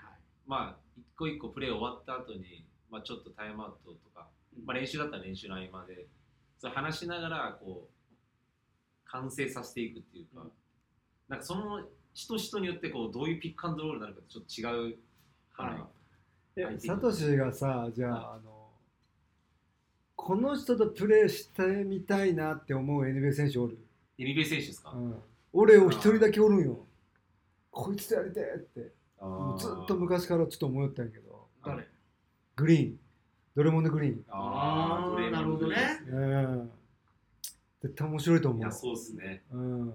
[0.47, 4.29] まあ一個一個プレー終わった後にまあちょっとタイムアウトとか、
[4.65, 6.07] まあ、練習だったら練習の合間で。
[6.59, 10.53] それ話しながらこう完成させていくっていうか、うん。
[11.29, 11.83] なんかその
[12.15, 14.99] 人人によってこうどういうピックアンドロールになるかってちょっと違う
[15.53, 15.81] から、はい。
[15.81, 15.96] え
[16.79, 18.71] サトシがさじゃあ,、あの
[20.15, 23.79] この人とプレーしてみたいなって思う NBA 選手おる、
[24.19, 25.15] NBA 選手ですか、うん、
[25.53, 26.87] 俺を一人だけおるんよ。
[27.71, 28.81] こいつとやりてえって。
[29.59, 31.47] ずっと昔からちょっと思ったんやけど。
[31.65, 31.87] 誰？
[32.57, 32.99] グリーン。
[33.55, 34.25] ドレモンド・グリーン。
[34.29, 35.77] あーあなるほどね。
[37.83, 38.61] 絶対面白いと思う。
[38.61, 39.43] いやそうですね。
[39.53, 39.95] うん、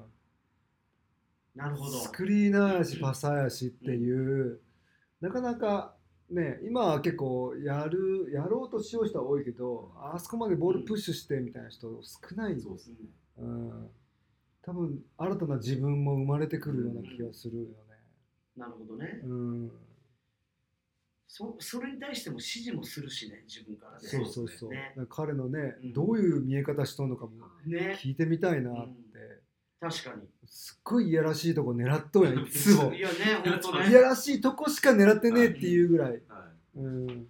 [1.55, 1.99] なるほど。
[1.99, 4.59] スクリーナーやしパサーやしっていう、
[5.19, 5.95] なかなか
[6.31, 12.95] ね今は結構やるやろうとしよう人は多いけどあそこまでボールプッシュしてみたいな人少ない、そうですね。
[13.37, 13.89] うん、
[14.61, 17.69] 多分新たな自分も生まれてくるような気がするよね。
[18.57, 19.21] なるほどね。
[19.23, 19.71] うん、
[21.27, 23.99] そそれに対しても指示もするしね自分からね。
[24.07, 24.69] そうそうそう。
[24.69, 24.93] ね。
[25.09, 25.93] 彼のね、うん。
[25.93, 27.31] どういう見え方しとんのかも
[27.65, 27.97] ね。
[28.01, 28.71] 聞いてみたいな。
[28.71, 29.10] って、
[29.81, 30.21] 確かに。
[30.45, 32.93] すっごいいやらしいとこ狙っとんやん いつも。
[32.93, 33.01] い。
[33.01, 33.89] やね本当ね。
[33.89, 36.11] いやらしいとこしか狙ってねえっていうぐらい。
[36.11, 36.21] はい
[36.75, 37.27] うん。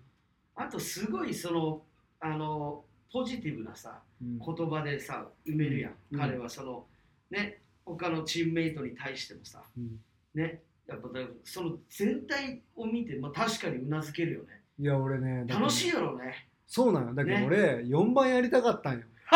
[0.55, 1.81] あとすごいその
[2.19, 4.37] あのポジティブなさうん。
[4.37, 6.19] 言葉でさ埋めるやん、うん。
[6.19, 6.85] 彼はその
[7.29, 9.99] ね他のチームメイトに対してもさうん。
[10.33, 14.61] ねやっぱだその全体を見て、まあ、確かにうなずけるよね。
[14.77, 16.49] いや俺ね楽しいやろうね。
[16.67, 17.45] そうなのだけどね。
[17.45, 19.05] 俺4番やりたかったんよ、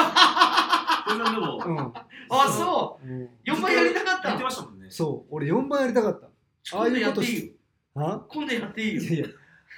[1.06, 1.64] これさんでも。
[1.66, 1.93] うん。
[2.30, 3.08] あそう。
[3.08, 4.88] うん、4番やりたかった言ってのましたもんね。
[4.89, 5.34] そう。
[5.36, 6.28] 俺4番やりたかった
[6.72, 7.53] 今度やっていいよ。
[7.95, 9.01] あ今度やっていいよ。
[9.01, 9.26] いやいや。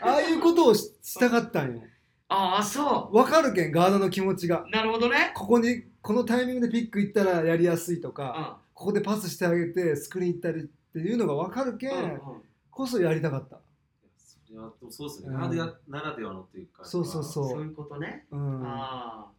[0.01, 1.81] ああいうことをししたかったんよ。
[2.29, 4.63] ああそわかるけんガードの気持ちが。
[4.63, 5.31] うなるほどね。
[5.35, 8.57] ここにこのタイミングでピックいったらやりやすいとうかん。
[8.73, 12.21] ここでパスしてあげてスクリーン行ったりっていうのがわかるけうんん。
[12.71, 13.59] こそやりたかった。
[14.17, 17.49] それはそうですね、うんならではならではのっていうかそうそうそう。
[17.49, 18.25] そういうことね。
[18.31, 18.63] うん。
[18.65, 19.36] ああ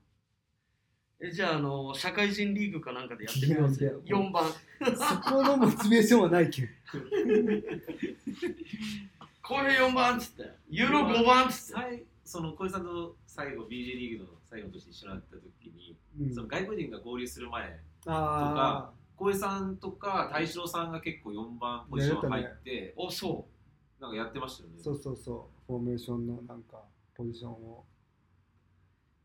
[1.21, 4.45] えじゃああの社会人リーグかなんかでやってみますよいやいや4番。
[4.45, 6.69] そこのモチベーションはないけん。
[9.43, 10.51] これ4番っつって。
[10.71, 11.73] ユーロ5番っつって。
[11.73, 16.35] 最その小井さんと最後 BJ リーグの最後の年一緒になった時に、うん。
[16.35, 23.49] その外国人が合流する前あ小井さんとか大志郎さんが結構4番ポジション入って、おそ
[23.99, 24.77] なんかやってましたよね。
[24.79, 25.67] あそうそうそう。
[25.67, 26.85] フォーメーションのなんか
[27.17, 27.85] ポジションを。
[27.91, 27.98] う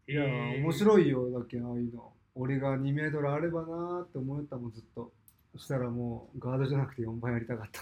[0.08, 0.62] いやー。
[0.62, 2.14] 面白いよだけああいうの。
[2.36, 5.12] 俺が2メートルあればなーって思ったもんずっと。
[5.54, 7.82] そしたらもうガードじゃなくて4番やりたかった、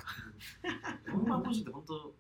[1.09, 2.13] 4番ポジションって本当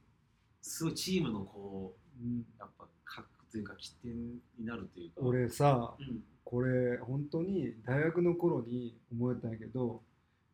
[0.61, 4.13] すごいチームのこううん、やっぱ核というか起点
[4.57, 9.47] になるというか俺さうんこれ本当に大学の頃に思えた。
[9.49, 10.01] んやけど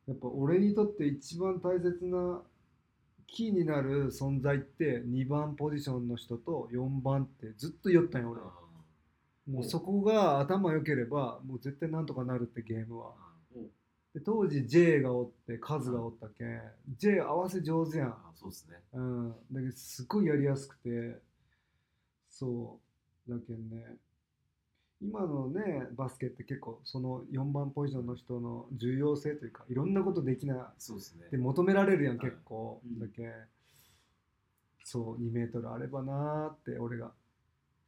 [0.07, 2.41] やっぱ俺にとって一番大切な
[3.27, 8.19] キーになる存在って2番ポジションの人と4番ってずっと言った。
[8.19, 8.45] んよ俺あ
[9.49, 13.11] もうそこが頭良ければもう絶対なんとかなるってゲームは。
[13.55, 13.63] ー
[14.13, 16.61] で当時 J がおってカズがおったけん
[16.97, 18.07] J 合わせ上手やん。
[18.09, 18.77] あーそうですね。
[18.93, 19.29] うん。
[19.51, 21.19] だけどすごいやりやすくて
[22.29, 22.79] そ
[23.27, 23.31] う。
[23.31, 23.95] だけんね
[25.01, 31.25] 今のねバスケって結構その4番ポジションの人の重要性というかいろんなことできなそうですね。
[31.27, 32.31] って求められるやんはい。
[32.31, 32.99] 結構、うん。
[32.99, 33.31] だけん
[34.83, 37.11] そう2メートルあればなーって俺が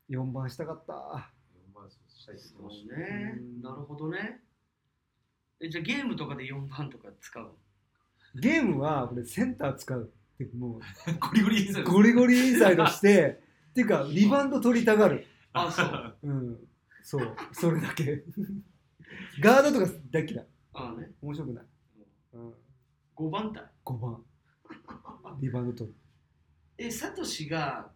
[0.10, 1.24] 4番したかった4番
[2.20, 3.40] したいって言ってましたね。
[3.62, 4.42] なるほどね。
[5.62, 7.52] えじゃあゲームとかで4番とか使う
[8.36, 10.12] ゲームは俺センター使う
[10.44, 10.80] ってもう
[11.20, 11.92] ゴリゴリインサイド。
[11.92, 13.42] ゴリゴリインサイドして
[13.72, 15.26] っていうかリバウンド取りたがる。
[15.54, 16.18] あそう。
[16.24, 16.68] うん。
[17.04, 17.36] そう。
[17.54, 18.24] それだけ。
[19.42, 20.48] ガードとか大嫌い。
[20.74, 21.12] ああね。
[21.22, 21.66] 面白くない、
[22.34, 22.54] うん、
[23.16, 24.24] 5番隊5番。
[25.42, 25.96] リバウンド取る。
[26.78, 27.92] えサトシが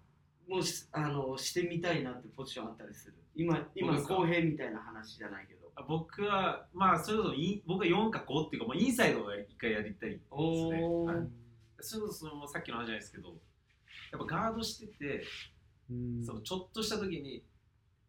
[0.56, 3.16] もあのしてみたいなってポジションあったりする？
[3.36, 5.64] 今今公平みたいな話じゃないけど。
[5.76, 10.28] あ僕は、まあ、それこそイン僕は4か5っていうか、もうインサイドを一回やりたいですね。
[11.80, 13.30] それこそさっきの話じゃないですけど、
[14.12, 15.24] やっぱガードしてて、
[15.90, 16.24] うん。
[16.24, 17.44] そのちょっとした時に、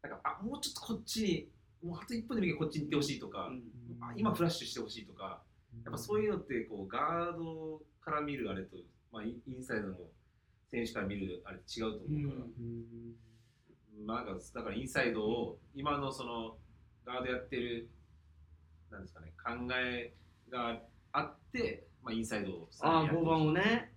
[0.03, 1.49] なんかあもうちょっとこっちに、
[1.83, 3.63] もうあと1分でもいいからこっちに行ってほしいとか、うん。
[4.03, 5.43] あ今フラッシュしてほしいとか、
[5.85, 8.77] やっぱそういうのってこうガードから見るあれと、
[9.11, 9.95] まあ、インインサイドの
[10.75, 12.61] 選手から見るあれ違うと思うから、う
[14.03, 14.39] んまあ、なん。
[14.39, 16.57] かだからインサイドを今のその
[17.05, 17.89] ガードやってる
[18.91, 20.13] なんですかね考え
[20.51, 20.81] が
[21.13, 23.91] あって、まあ、インサイドをああやってほしい5番をね。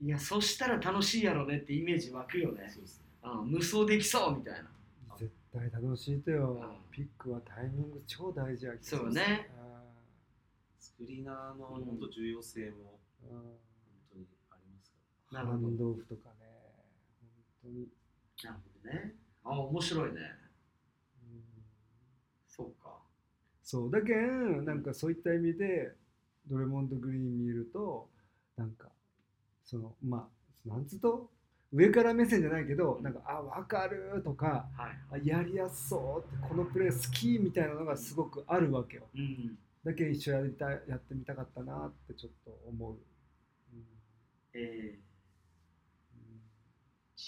[0.00, 2.68] いやそしたら楽しいやろねってイメージ湧くよね。
[2.72, 3.04] そうですね。
[3.24, 4.70] うん無双できそうみたいな。
[5.18, 6.52] 絶対楽しいとよ。
[6.52, 6.90] うん。
[6.90, 9.50] ピックはタイミング超大事やけどそうね。
[9.58, 9.82] あ
[10.78, 12.98] スクリーナーのうん本当重要性も。
[13.28, 13.42] ーうん
[15.34, 15.58] なるほど。
[15.58, 16.46] ハンドオフとかね。
[17.20, 17.30] 本
[17.62, 17.88] 当に、
[18.44, 19.14] なるほどね。
[19.44, 20.20] あ面白いね。
[21.22, 21.42] うん。
[22.48, 22.98] そうか。
[23.62, 23.90] そう。
[23.90, 25.92] だけんなんかそういった意味で
[26.46, 28.08] ドレモンド・グリーン見ると
[28.56, 28.88] なんか
[29.64, 30.28] そのま
[30.66, 31.30] あなんつうと
[31.72, 39.08] 上から目線じゃないけどなんかあ分かるとかはいあやりやすそうってこのプレー好きみたいなのがすごくあるわけよ。
[39.14, 39.58] うん。
[39.84, 43.84] だけど一緒やりたいやってみたかったなってちょっと思う、うん。
[44.54, 44.98] え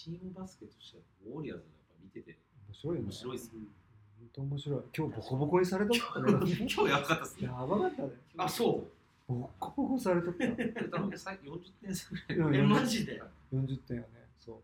[0.06, 1.02] チームバスケとしては
[1.34, 2.38] ウォリアーズがやっぱ見てて
[2.68, 3.08] 面白いよね。
[3.08, 3.58] ー面白いですね。
[4.20, 4.80] 本当面白い。
[4.96, 7.46] 今日ボコボコにされとったね 今日やばかったですね。
[7.48, 8.10] やばかったね。
[8.36, 8.86] あそ
[9.28, 9.32] う。
[9.32, 12.38] ボコボコされとった多分さ40点差ぐらい。
[12.38, 12.54] うん。
[12.54, 13.20] えマジで
[13.52, 14.08] ？40点やね。
[14.38, 14.62] そ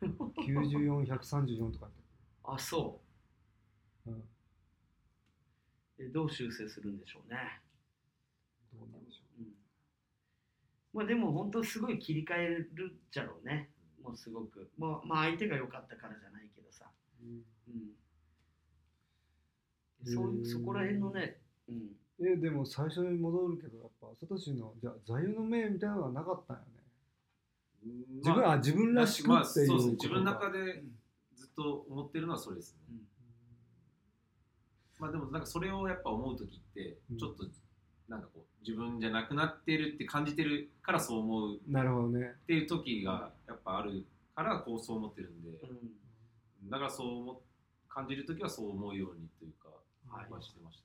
[0.00, 0.06] う。
[0.06, 2.02] 94134とかって
[2.44, 3.02] あそ
[4.06, 4.10] う。
[4.12, 4.14] ん。
[4.14, 4.24] う
[5.98, 7.60] えどう修正するんでしょうね。
[8.72, 9.42] どうなんでしょう。
[9.42, 9.54] ん。
[10.94, 13.73] まあでも本当すごい切り替えるじゃろうね
[14.04, 16.84] もうすごくまあまあ相手が良かったからじゃないけどさ。
[17.22, 17.42] う、うん。
[17.68, 17.94] うん。
[20.04, 26.74] そうそこら辺のね、うん、えでも最初に戻るけどやっぱサトシのじゃあ座右の銘みたいなのはなかったんよね。
[28.16, 30.84] 自分、まああ、自分らしくまあっていうそうですねこと自分の中かで
[31.34, 32.96] ずっと思ってるのはそれですね、
[34.98, 37.18] まあでもなんかそれをやっぱ思う時ってうん。
[37.18, 37.44] ちょっと
[38.08, 41.56] なんかこう自分じゃなくなってるって感じてるからそう思う。
[41.56, 42.34] っなるほどね。
[42.46, 45.50] ていう時がやっぱあるからこうそう思ってるんで。
[45.50, 46.70] うん。
[46.70, 47.40] だからそう思
[47.88, 49.68] 感じる時はそう思うようにというか
[50.08, 50.30] はい。
[50.30, 50.84] はしてました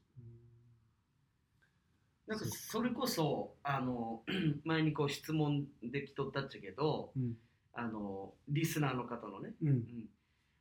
[2.28, 4.22] なんかそれこそあの
[4.64, 7.38] 前にこう質問できとったっちゃけどうん。
[7.74, 9.70] あのリスナーの方のね、うん。
[9.70, 10.10] うん、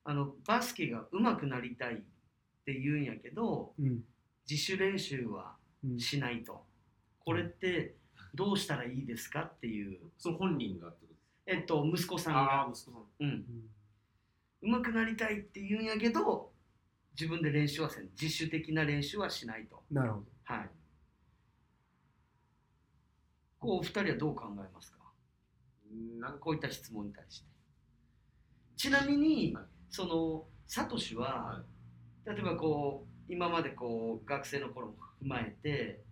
[0.04, 1.96] あのバスケが上手くなりたいっ
[2.64, 4.04] て言うんやけどうん。
[4.48, 5.57] 自主練習はうん
[5.98, 6.64] しないと。
[7.20, 7.94] これって
[8.34, 11.14] どうしたらいいですかっていう、その本人がってこと？
[11.46, 12.62] ですえっと、息子さんあが。
[12.62, 13.24] あ、息子さん。
[13.24, 13.44] うん、
[14.62, 16.50] 上手くなりたいって言うんやけど
[17.18, 18.08] 自分で練習はせん。
[18.20, 19.82] 自主的な練習はしないと。
[19.90, 20.24] なるほど。
[20.44, 20.68] はい。
[23.58, 24.98] こうお二人はどう考えますか？
[26.20, 26.38] なんか。
[26.38, 27.46] こういった質問に対して。
[28.76, 29.64] ちなみに、はい。
[29.90, 31.62] そのサトシは、は
[32.26, 34.92] 例えばこう今までこう学生の頃も
[35.22, 36.02] 踏まえて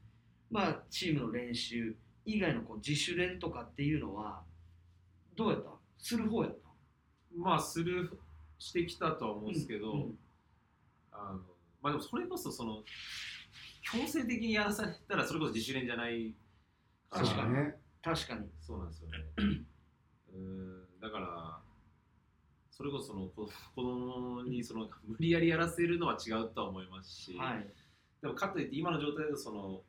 [0.51, 4.43] まあチームの練習以外のこう自主練とかっていうのは
[5.37, 5.71] どうやった？
[5.99, 6.69] する方やった？
[7.37, 8.19] まあする
[8.59, 10.19] してきたとは思うんですけど、うん
[11.13, 11.41] あの
[11.83, 12.83] まあでもそれこそその
[13.83, 16.35] 強制的にやらされたらそれこそ自主練じゃない
[17.11, 17.21] ら。
[17.21, 17.55] 確かに。
[17.55, 18.47] ね確かに。
[18.61, 19.17] そうなんですよね。
[20.35, 21.59] うーんだから
[22.71, 27.67] それこそその子子供にその無理やりやらせるのは違うとは思いますし、はい
[28.23, 29.81] でもかといって今の状態だとその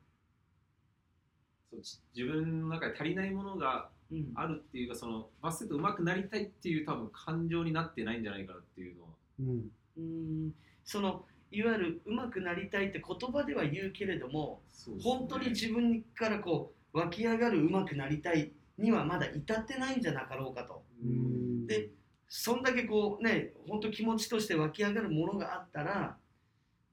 [1.69, 4.32] そのち自分の中で足りないものがうん。
[4.36, 9.09] あるっていうかそのバスケット上手くなりたいっていう多分感情になってないんじゃないかなっていうのは。
[9.39, 9.71] うん。
[9.97, 10.01] う
[10.47, 10.53] ん。
[10.86, 14.93] そのいわゆる上手くなりたいって言葉では言うけれどもね。
[15.01, 20.84] 本当に自分からこう湧き上がる上手くなりたいにはまだ至ってないんじゃなかろうかと。
[21.03, 21.67] うん。
[21.67, 21.89] で
[22.30, 26.17] そんだけこうね本当気持ちとして湧き上がるものがあったら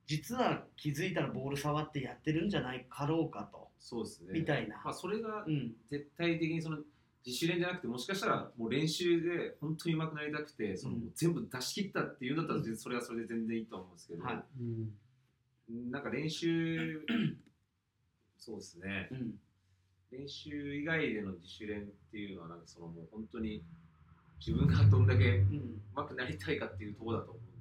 [0.07, 3.69] 実は気づいたらボール触ってやってるんじゃないかろうかと。
[3.79, 4.39] そうですね。
[4.39, 5.73] みたいな、まあ、それがうん。
[5.91, 6.79] 絶対的にその
[7.25, 11.11] 自主練じゃなくてもしかしたらもう練習で本当に上手くなりたくてその、うん。
[11.15, 14.45] 全部出し切ったっていうんだったらそれはそれで全然いいと思うんですけど、はい。
[14.61, 15.91] うん。
[15.91, 17.01] なんか練習
[18.39, 19.09] そうですね。
[19.11, 19.35] うん。
[20.11, 23.65] 練習以外での自主練っていうのはなんかそのもう本当に
[24.39, 25.81] 自分がどんだけうん。
[25.97, 27.54] 上手くなりたいかっていうところだと思う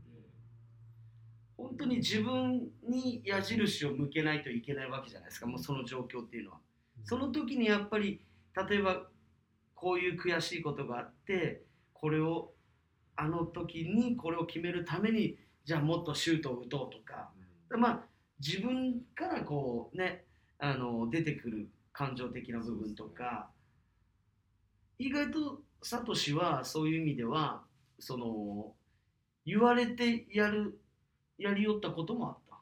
[1.57, 5.45] 本当に自分に矢印を向けないといけないわけじゃないですか。
[5.45, 6.57] もうその状況っていうのは。
[7.05, 8.21] その時にやっぱり
[8.69, 9.07] 例えば
[9.75, 12.53] こういう悔しいことがあってこれを
[13.15, 17.29] あの時にこれを決めるためにじゃあもっとシュートを打とうとか。
[17.69, 18.03] まあ
[18.39, 20.25] 自分からこうね
[20.59, 23.49] あの出てくる感情的な部分とか、
[24.97, 27.63] 意外とサトシはそういう意味では
[27.99, 28.73] その
[29.45, 30.79] 言われてやる
[31.43, 32.55] やりよったこともあった。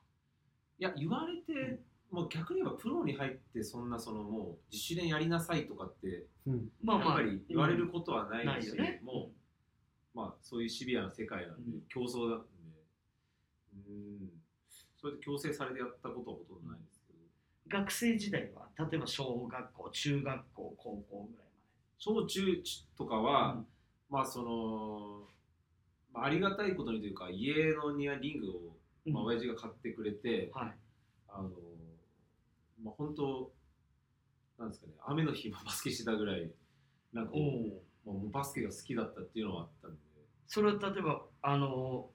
[0.79, 1.79] いや言われて
[2.09, 6.69] もう逆に言えばプロに入ってそんなそのもう自主練やりなさいとかってうん。
[6.83, 7.07] まあまあ。
[7.07, 8.99] やっぱり言われることはないし、ないよね。
[9.03, 9.31] も
[10.13, 11.81] うまあそういうシビアな世界なんで、うん。
[11.87, 12.45] 競争なんで。
[13.87, 14.29] うん。
[14.99, 17.79] それで強制されてやったことはほとんどないんですけど。
[17.79, 21.47] 学生時代は例えば小学校中学校高校ぐらい
[21.97, 22.63] 小中
[22.97, 23.61] とかまは、で。
[24.09, 25.30] まあその、
[26.13, 29.13] まあ、ありがたいことにというか家の庭リングを、うん。
[29.13, 30.77] まあ、親父が買ってくれて、はい。
[31.29, 31.49] あの
[32.83, 33.51] まあ本当
[34.59, 36.51] なんですかね雨の日もバスケしてたぐらい
[37.13, 37.41] なんかおこ
[38.05, 38.11] お。
[38.13, 39.97] うもうバスケが好きだったっていうのはあったんで。
[40.47, 42.09] それは例えばあの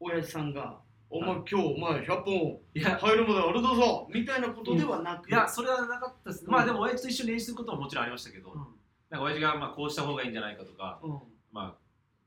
[0.00, 1.44] 親父さんが「お前はい。
[1.50, 6.52] 今日お前100本入るまであれだぞ」みたいなことではなく、いやそれはなかったです、うん。
[6.52, 8.58] まあでも親父と一緒に練習することももちろんありましたけど、うん。
[9.08, 11.20] なんか親父がまあこうした方がいいんじゃないかとかうん。
[11.52, 11.81] まあ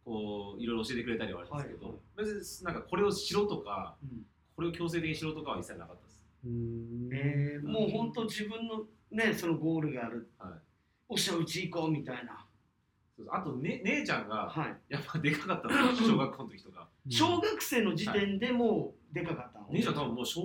[0.06, 1.98] こういろいろ教えてくれたりはあるんですけど、はい。
[2.18, 4.22] 別になんかこれをしろとかうん。
[4.56, 6.22] これを強制的にしろとかは一切なかったです。
[6.46, 7.10] うん。
[7.12, 7.68] えー。
[7.68, 10.52] もう本当自分のねそのゴールがある、はい。
[11.10, 12.46] おっしゃうち行こうみたいな、
[13.18, 16.88] そうあと、ね、姉ちゃんがはい、やっぱでかかったんですよ小学校の時とか。
[17.10, 19.60] 小学生の時点でもうでかかった。
[19.60, 20.42] の、姉ちゃん多分もう小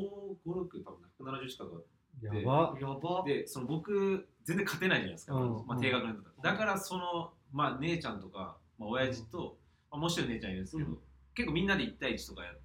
[0.46, 1.86] 56多分170近く
[2.22, 2.74] やば。
[2.80, 3.24] やば。
[3.26, 5.66] でその僕全然勝てないじゃないですか、うん。
[5.66, 6.52] まあ、低学年だったら。
[6.52, 9.56] だからその、まあ、姉ちゃんとか、まあ、親父と、
[9.90, 10.98] まあ、もう一人姉ちゃんいるんですけど、うん。
[11.34, 12.60] 結構みんなで1対1とかやって、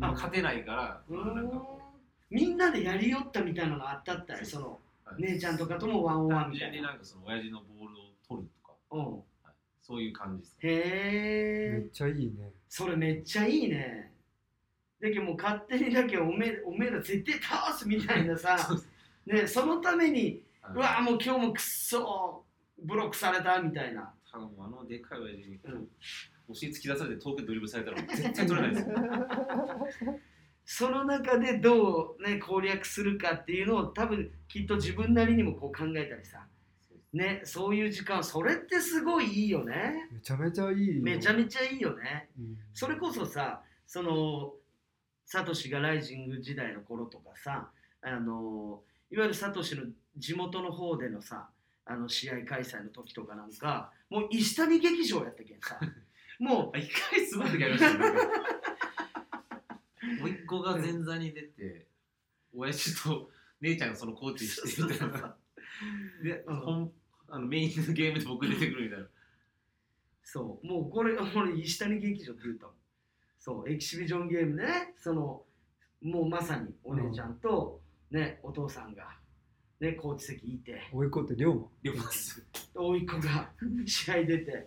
[0.00, 1.62] 勝てないから、うまあ、なんかん
[2.30, 6.72] みんなでやりよったみたいなのがあったったよそのはい姉ちゃんとかともワンオンワン単みたいな。
[6.72, 10.58] 純になんかその親父のボールを取るとか、うんはい、そういう感じですね。
[10.62, 11.78] へえ。
[11.78, 12.50] めっちゃいいね。
[12.68, 14.12] それめっちゃいいね。
[15.00, 20.74] だけどもう勝手にだけどおめおめえら絶対倒すみたいなさ そうですねそのためにはい。
[20.74, 22.44] うわもう今日もくっそ
[22.82, 25.88] ブロックされたみたいな、多分あのでっかい親父にうん、
[26.48, 28.96] お尻突き出されて遠くでドリブルされたら絶対取れないですよ。
[30.68, 36.44] その中でどう、ね、攻略するかっていうのを多分きっと自分なりにもこう考えたりさ、
[37.12, 40.08] ね、そういう時間それってすごいいいよね。
[40.12, 41.02] めちゃめちゃいいよ。
[41.02, 42.28] めちゃめちゃいいよね。
[42.38, 42.58] うん。
[42.74, 44.54] それこそさその
[45.24, 47.70] サトシがライジング時代の頃とかさ
[48.02, 49.84] あのいわゆるサトシの
[50.16, 51.48] 地元の方でのさ
[51.86, 55.78] あの試合開催の時とかなんかもう石谷劇場やったけんさ。
[56.38, 58.22] もあ一回すごい時ありましたねなんか。
[60.22, 61.86] 甥っ子が前座に出て
[62.54, 63.30] 親父と
[63.60, 65.36] 姉ちゃんがそのコーうチしてみたいな。
[66.22, 66.60] で、うん。
[66.60, 66.92] 本
[67.28, 69.08] あのメインのゲームで僕出てくるみたいな。
[70.22, 70.66] そう。
[70.66, 72.74] もうこれ俺石谷劇場って言ったもん。
[73.38, 74.94] そうエキシビジョンゲームね。
[74.98, 75.44] その
[76.02, 77.80] もうまさにお姉ちゃんと、
[78.10, 79.18] ねお父さんが
[79.80, 80.80] ねコーチ席いて。
[80.92, 81.66] 追い込って龍馬。
[81.82, 82.46] 両方です。
[82.74, 83.50] 甥っ子が
[83.86, 84.66] 試合出て。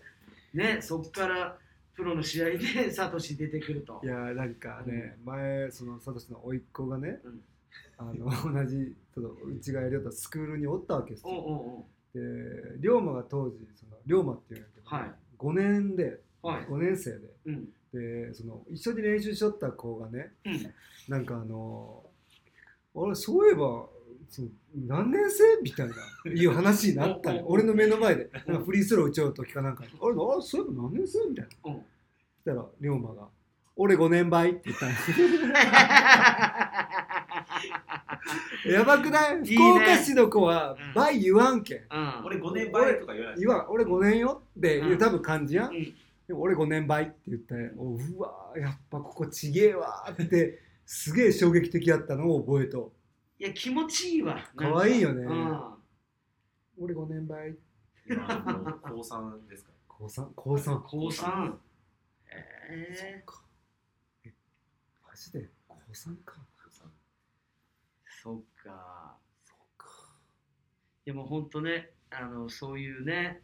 [0.54, 1.58] ねそっから
[1.96, 4.00] プロの試合で サトシ出てくると。
[4.04, 7.42] いやーなんかね、前そのサトシの甥っ子がね、うん。
[7.98, 11.42] あの同じそのうちがやりよったスクールにおったわけですおうよ。
[11.42, 12.18] おう。
[12.18, 15.14] で龍馬が当時その龍馬っていうんだけど、はい。
[15.38, 16.66] 5年でおうはい。
[16.66, 17.28] 5年生で。
[17.46, 17.70] うん。
[17.92, 20.74] でその一緒に練習しとった子がねうん。
[21.10, 22.10] なんかあの
[22.96, 23.90] あれそういえば
[24.30, 24.48] その
[24.88, 25.96] 何年生みたいな
[26.32, 27.48] いう話になったの？
[27.50, 28.30] 俺の目の前で。
[28.46, 29.84] なんかフリースロー打ちよう時かなんか。
[29.84, 31.72] あれあれそういえば何年生みたいな。
[31.72, 31.78] うん。
[31.78, 31.84] そし
[32.46, 33.28] たら龍馬が
[33.76, 34.92] 「俺5年倍」って言ったの。
[38.72, 39.42] やばくない？
[39.44, 39.64] いいね。
[39.64, 40.94] 福岡市の子はうん。
[40.94, 41.78] 倍言わんけん。
[41.78, 42.26] うん。
[42.26, 43.36] 俺5年倍とか言わない。
[43.36, 44.98] です言わん俺5年よっていううん。
[44.98, 45.94] 多分感じやん、うん。
[46.28, 52.92] でも俺5年倍って言っておうわやっぱここちげえわーってすげえ衝撃的やったのを覚えと
[53.40, 54.38] いや気持ちいいわ。
[54.56, 55.24] かわいいよね。
[55.24, 55.74] うん。
[56.78, 57.56] 俺5年倍。
[58.06, 59.72] 今もう高3ですか？
[59.88, 61.60] 高3高3高三。
[62.30, 63.44] えそっか。
[64.26, 64.34] え
[65.08, 65.50] マジで？
[65.68, 66.36] 高3か。
[66.58, 69.18] 高そっか。
[69.46, 69.88] そうか。
[71.06, 73.42] でも本当ねあのそういうね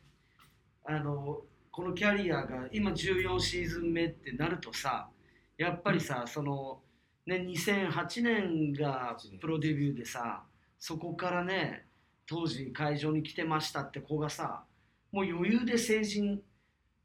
[0.84, 1.42] あの
[1.72, 5.10] このキャリアが今14シーズン目ってなるとさ
[5.58, 6.82] やっぱりさ、その
[7.26, 10.44] ね2008年がプロデビューでさ
[10.80, 11.86] そこからね
[12.28, 14.64] 当時会場に来てましたって子がさ
[15.12, 16.42] もう余裕で成人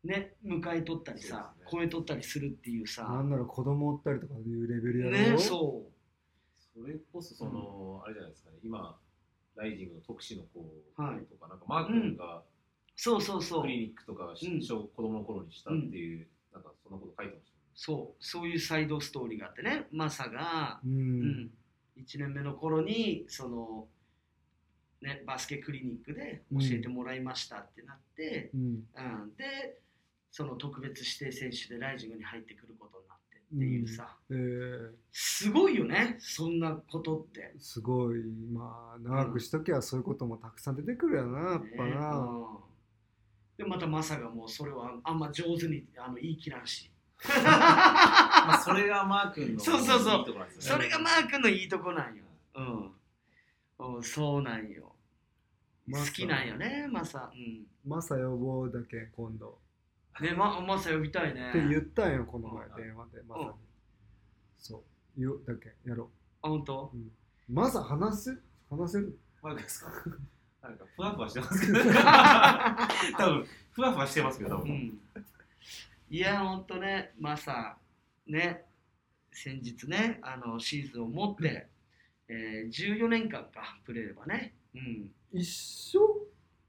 [0.03, 1.67] ね迎え取ったりさ、ね。
[1.71, 3.03] 超え取ったりするっていうさ。
[3.05, 5.37] なんなら子供おったりとかいうレベルやろ？
[5.37, 5.83] ねそ
[6.75, 8.97] それこそその、あれじゃないですかね今
[9.57, 10.61] ライジングの特使の子
[10.97, 12.43] はいとか、なんかマー君がう
[12.97, 13.63] そうそうそう。
[13.63, 14.63] クリニックとかしうん。
[14.63, 19.87] 小子供の頃にしたっていう、なんかそんなこと書いてましたそうそういうサイドストーリーがあってね。
[19.93, 21.21] マサがううん。
[21.23, 21.51] ん、
[21.97, 23.89] 1年目の頃にその、
[25.03, 28.61] ね、バスケクリニックで教えてもらいましたってなって、うん。
[28.61, 29.37] うん。
[29.37, 29.79] で
[30.31, 34.35] その特別指定選手でライジングに入ってくることになってっていうさ、え。
[34.35, 37.55] ー、すごいよねそんなことって。
[37.59, 38.23] すごい。
[38.53, 42.47] まあ長くしときゃそういうこともたくさん出てくるやなやっぱねな、うん。
[43.57, 46.91] でまたマサがもうそれはあんま上手にあの言い切らんし
[47.29, 50.19] まあそれがマー君のそうそうそう。
[50.19, 50.83] いいところなんですよね。
[50.85, 52.25] それがマー君のいいとこなんよ。
[52.55, 54.95] うん、うんそうなんよ。
[55.93, 57.31] 好きなんよね、マサ。
[57.35, 57.67] うん。
[57.87, 59.59] マサ呼ぼうだけ今度。
[60.21, 61.51] ね、ま、マサ呼びたいね。
[61.51, 62.77] って言ったんよこの前うん。
[62.77, 63.49] 電話でマサに。
[63.49, 63.55] うん
[64.59, 64.83] そう。
[65.19, 66.11] 言うだけやろ
[66.43, 66.91] あ、本当？
[66.95, 67.11] う、うん、
[67.49, 68.43] マサ話す？
[68.71, 69.19] 話せる？
[69.43, 69.91] マー君ですか？
[70.63, 71.79] なんか ふわふわしてますけど。
[73.17, 75.01] 多分ふわふわしてますけど多分、うん。
[76.11, 77.79] いや、ほんとね、マサ、
[78.27, 78.65] ね、
[79.33, 81.69] 先日ね、あの、シーズンを持って、
[82.29, 84.55] えー、14年間か、プレーればね。
[84.75, 85.11] うん。
[85.33, 86.01] 一緒？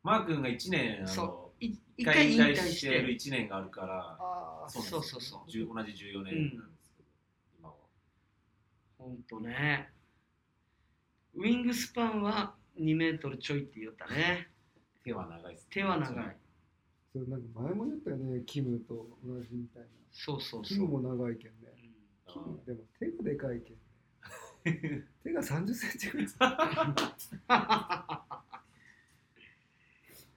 [0.04, 7.10] マー君が1年あのそい一一回引退ししててる、1年があるからあそうそうそうそう10同じ14年なんですけど、
[7.60, 7.76] 今は
[8.98, 9.90] ほんとね。
[11.36, 14.50] ウィングスパンは2メートルちょいって言ったね。
[15.04, 16.38] 手は長いです、手は長い。
[17.14, 19.90] そうなんか前も言ったよねキムと同じみたいな。
[20.12, 20.78] そうそうそう。
[20.78, 21.58] キムも長いけんね。
[22.28, 22.34] うん。
[22.34, 23.80] キムでも手がでかいけんね。
[25.24, 26.28] 手が30センチぐらい。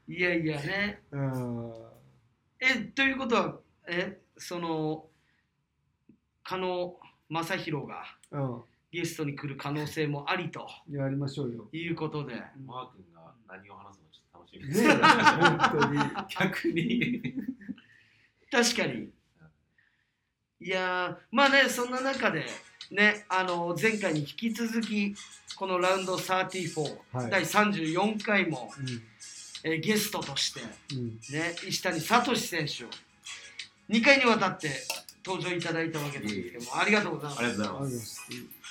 [0.16, 1.02] いやいやね。
[1.12, 1.72] あ
[2.60, 5.08] え、ということは、え、その、
[6.42, 6.98] 加納
[7.28, 8.02] 正宏が
[8.32, 8.62] あうん。
[8.90, 10.68] ゲストに来る可能性もありと。
[10.88, 11.68] やりましょうよ。
[11.72, 14.03] いうことで、マー君が何を話す
[14.44, 15.98] 楽しみねです、え本当に。
[16.28, 17.22] 逆に。
[18.50, 19.08] 確かに。
[20.60, 22.46] いやーまあね、そんな中で、
[22.90, 25.14] ね、あの前回に引き続き、
[25.56, 27.30] このラウンド34、はい。
[27.30, 28.82] 第34回も、う
[29.64, 31.08] えーゲストとして、んうん。
[31.30, 32.88] ね、石谷聡選手を
[33.90, 34.70] 2回にわたって
[35.24, 37.38] 登場いただいたわけなんですけども、ありがとうございます。
[37.38, 38.14] ありがとうございまます。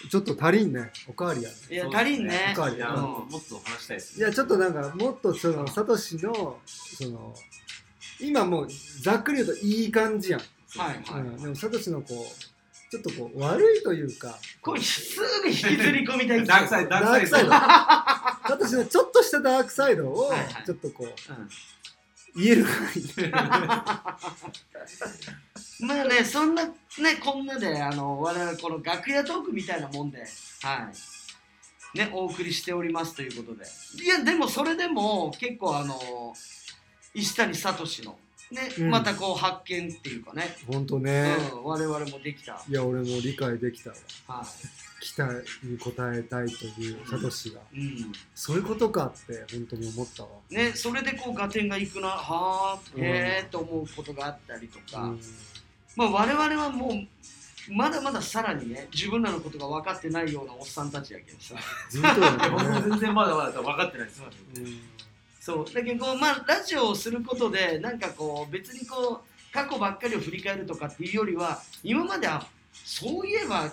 [0.02, 0.92] すちょっと足りんね。
[1.08, 1.56] おかわりやね。
[1.70, 2.50] いや、足りんね。
[2.54, 7.34] おかわりいや、うんもっと話したいですいやちょっとなんかもっとそのサトシのその
[8.20, 8.68] 今もう
[9.02, 10.42] ざっくり言うといい感じやん、
[10.78, 11.22] はいはい。
[11.22, 16.46] うん、でもサトシのこうちょっとこう悪いというかこれすぐ引きずり込みたいんですよ。
[16.46, 16.90] ダークサイド。
[16.90, 17.50] ダークサイド。
[17.50, 20.64] サトシのちょっとしたダークサイドをはいはい。
[20.66, 21.14] ちょっとこううん。
[22.36, 22.88] 言える範
[25.84, 26.74] まあね、そんなね、
[27.24, 30.20] こんなで、あの、我々この楽屋トークみたいなもんで、
[30.62, 30.90] は
[31.96, 31.98] い。
[31.98, 33.66] ね、お送りしておりますということで。
[34.04, 36.34] いや、でもそれでも結構あの、
[37.14, 38.18] 石谷聡の、
[38.52, 42.64] ね、うんまたこう発見っていうかね、囲本当ね、うん、我々もできた。
[42.68, 43.96] いや俺も理解できたわ
[44.28, 44.46] は
[45.02, 47.80] 期待に応えたいというサトシがい。
[47.80, 48.12] うん。
[48.36, 55.20] そういうことかって本当に思ったわ、ね、それでこう合点がいくな、はあ、へえと思うことがあったりとか、うん
[55.96, 61.56] まあ我々はもう、まだまださらにね、自分らのことが分かってないようなおっさんたちやけどさ。
[61.92, 64.22] 僕もね、全然まだまだ分かってないです
[64.58, 64.94] うん
[65.40, 65.74] そう。
[65.74, 73.70] だけどまあ、ラジオをすることでなんかこう別にこう過去ばっかりを振り返るとかっていうよりは今まではそういえば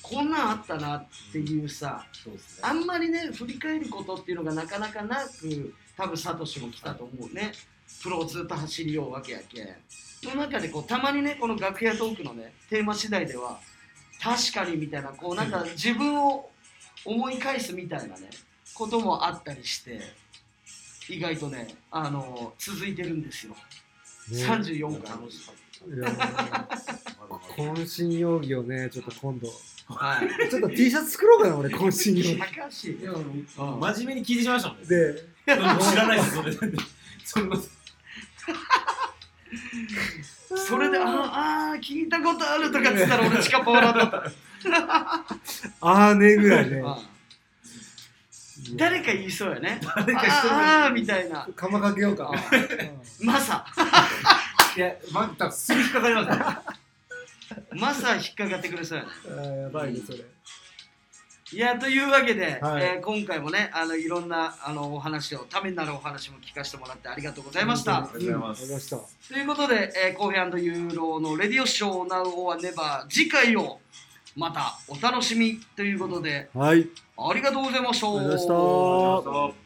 [0.00, 2.62] こんなんあったなっていうさそうですね。
[2.62, 7.52] あんまりね振り返ることっていうのがなかなかなく多分サトシも来たと思うね
[8.02, 9.66] プロをずっと走りようわけやけん。
[10.24, 13.58] の中でこうたまにねこの楽屋トークのねテーマ次第では
[14.20, 16.48] 確かにみたいなこうなんか自分を
[17.04, 18.30] 思い返すみたいなね
[18.74, 20.00] こともあったりして
[21.08, 23.58] 意外とねあの続いてるんですよ、ね。
[24.30, 25.16] 34回
[27.56, 29.48] 渾身容疑をねちょっと今度
[29.88, 30.48] はい。
[30.48, 32.20] ちょっと T シャツ作ろうかな俺渾身
[33.04, 34.86] 容疑真面目に聞いてしまいましたもんね。
[34.86, 35.14] で。
[35.90, 36.52] 知らないですそれ
[37.24, 37.56] そんな
[40.56, 44.24] それでああー聞いたことあるとかっつったら俺近っぱ笑った。
[45.80, 46.82] あーねぐらいね。
[46.84, 46.98] あ
[48.76, 49.80] 誰か言いそうやね。
[49.96, 51.48] 誰か一人ああーみたいな。
[51.56, 52.30] 釜かけようか。
[52.32, 52.36] あ
[53.20, 53.66] マサ。
[54.76, 56.62] いや、またすぐ引っかかりますから。
[57.72, 59.10] マサ引っかかってくれそうやね。
[59.26, 60.18] うんあーやばいねそれ
[61.52, 62.82] いやというわけで、はい。
[62.82, 67.98] えー今回もねあのいろんなあのお話をためになるお話も聞かせてもらってありがとうございました。
[67.98, 68.96] ありがとうございうございました。
[68.96, 73.80] ということで、えー、コーヒーユーロのレディオショー Now or Never 次回を
[74.36, 76.88] またお楽しみということではい。
[77.18, 79.61] ありがとうございました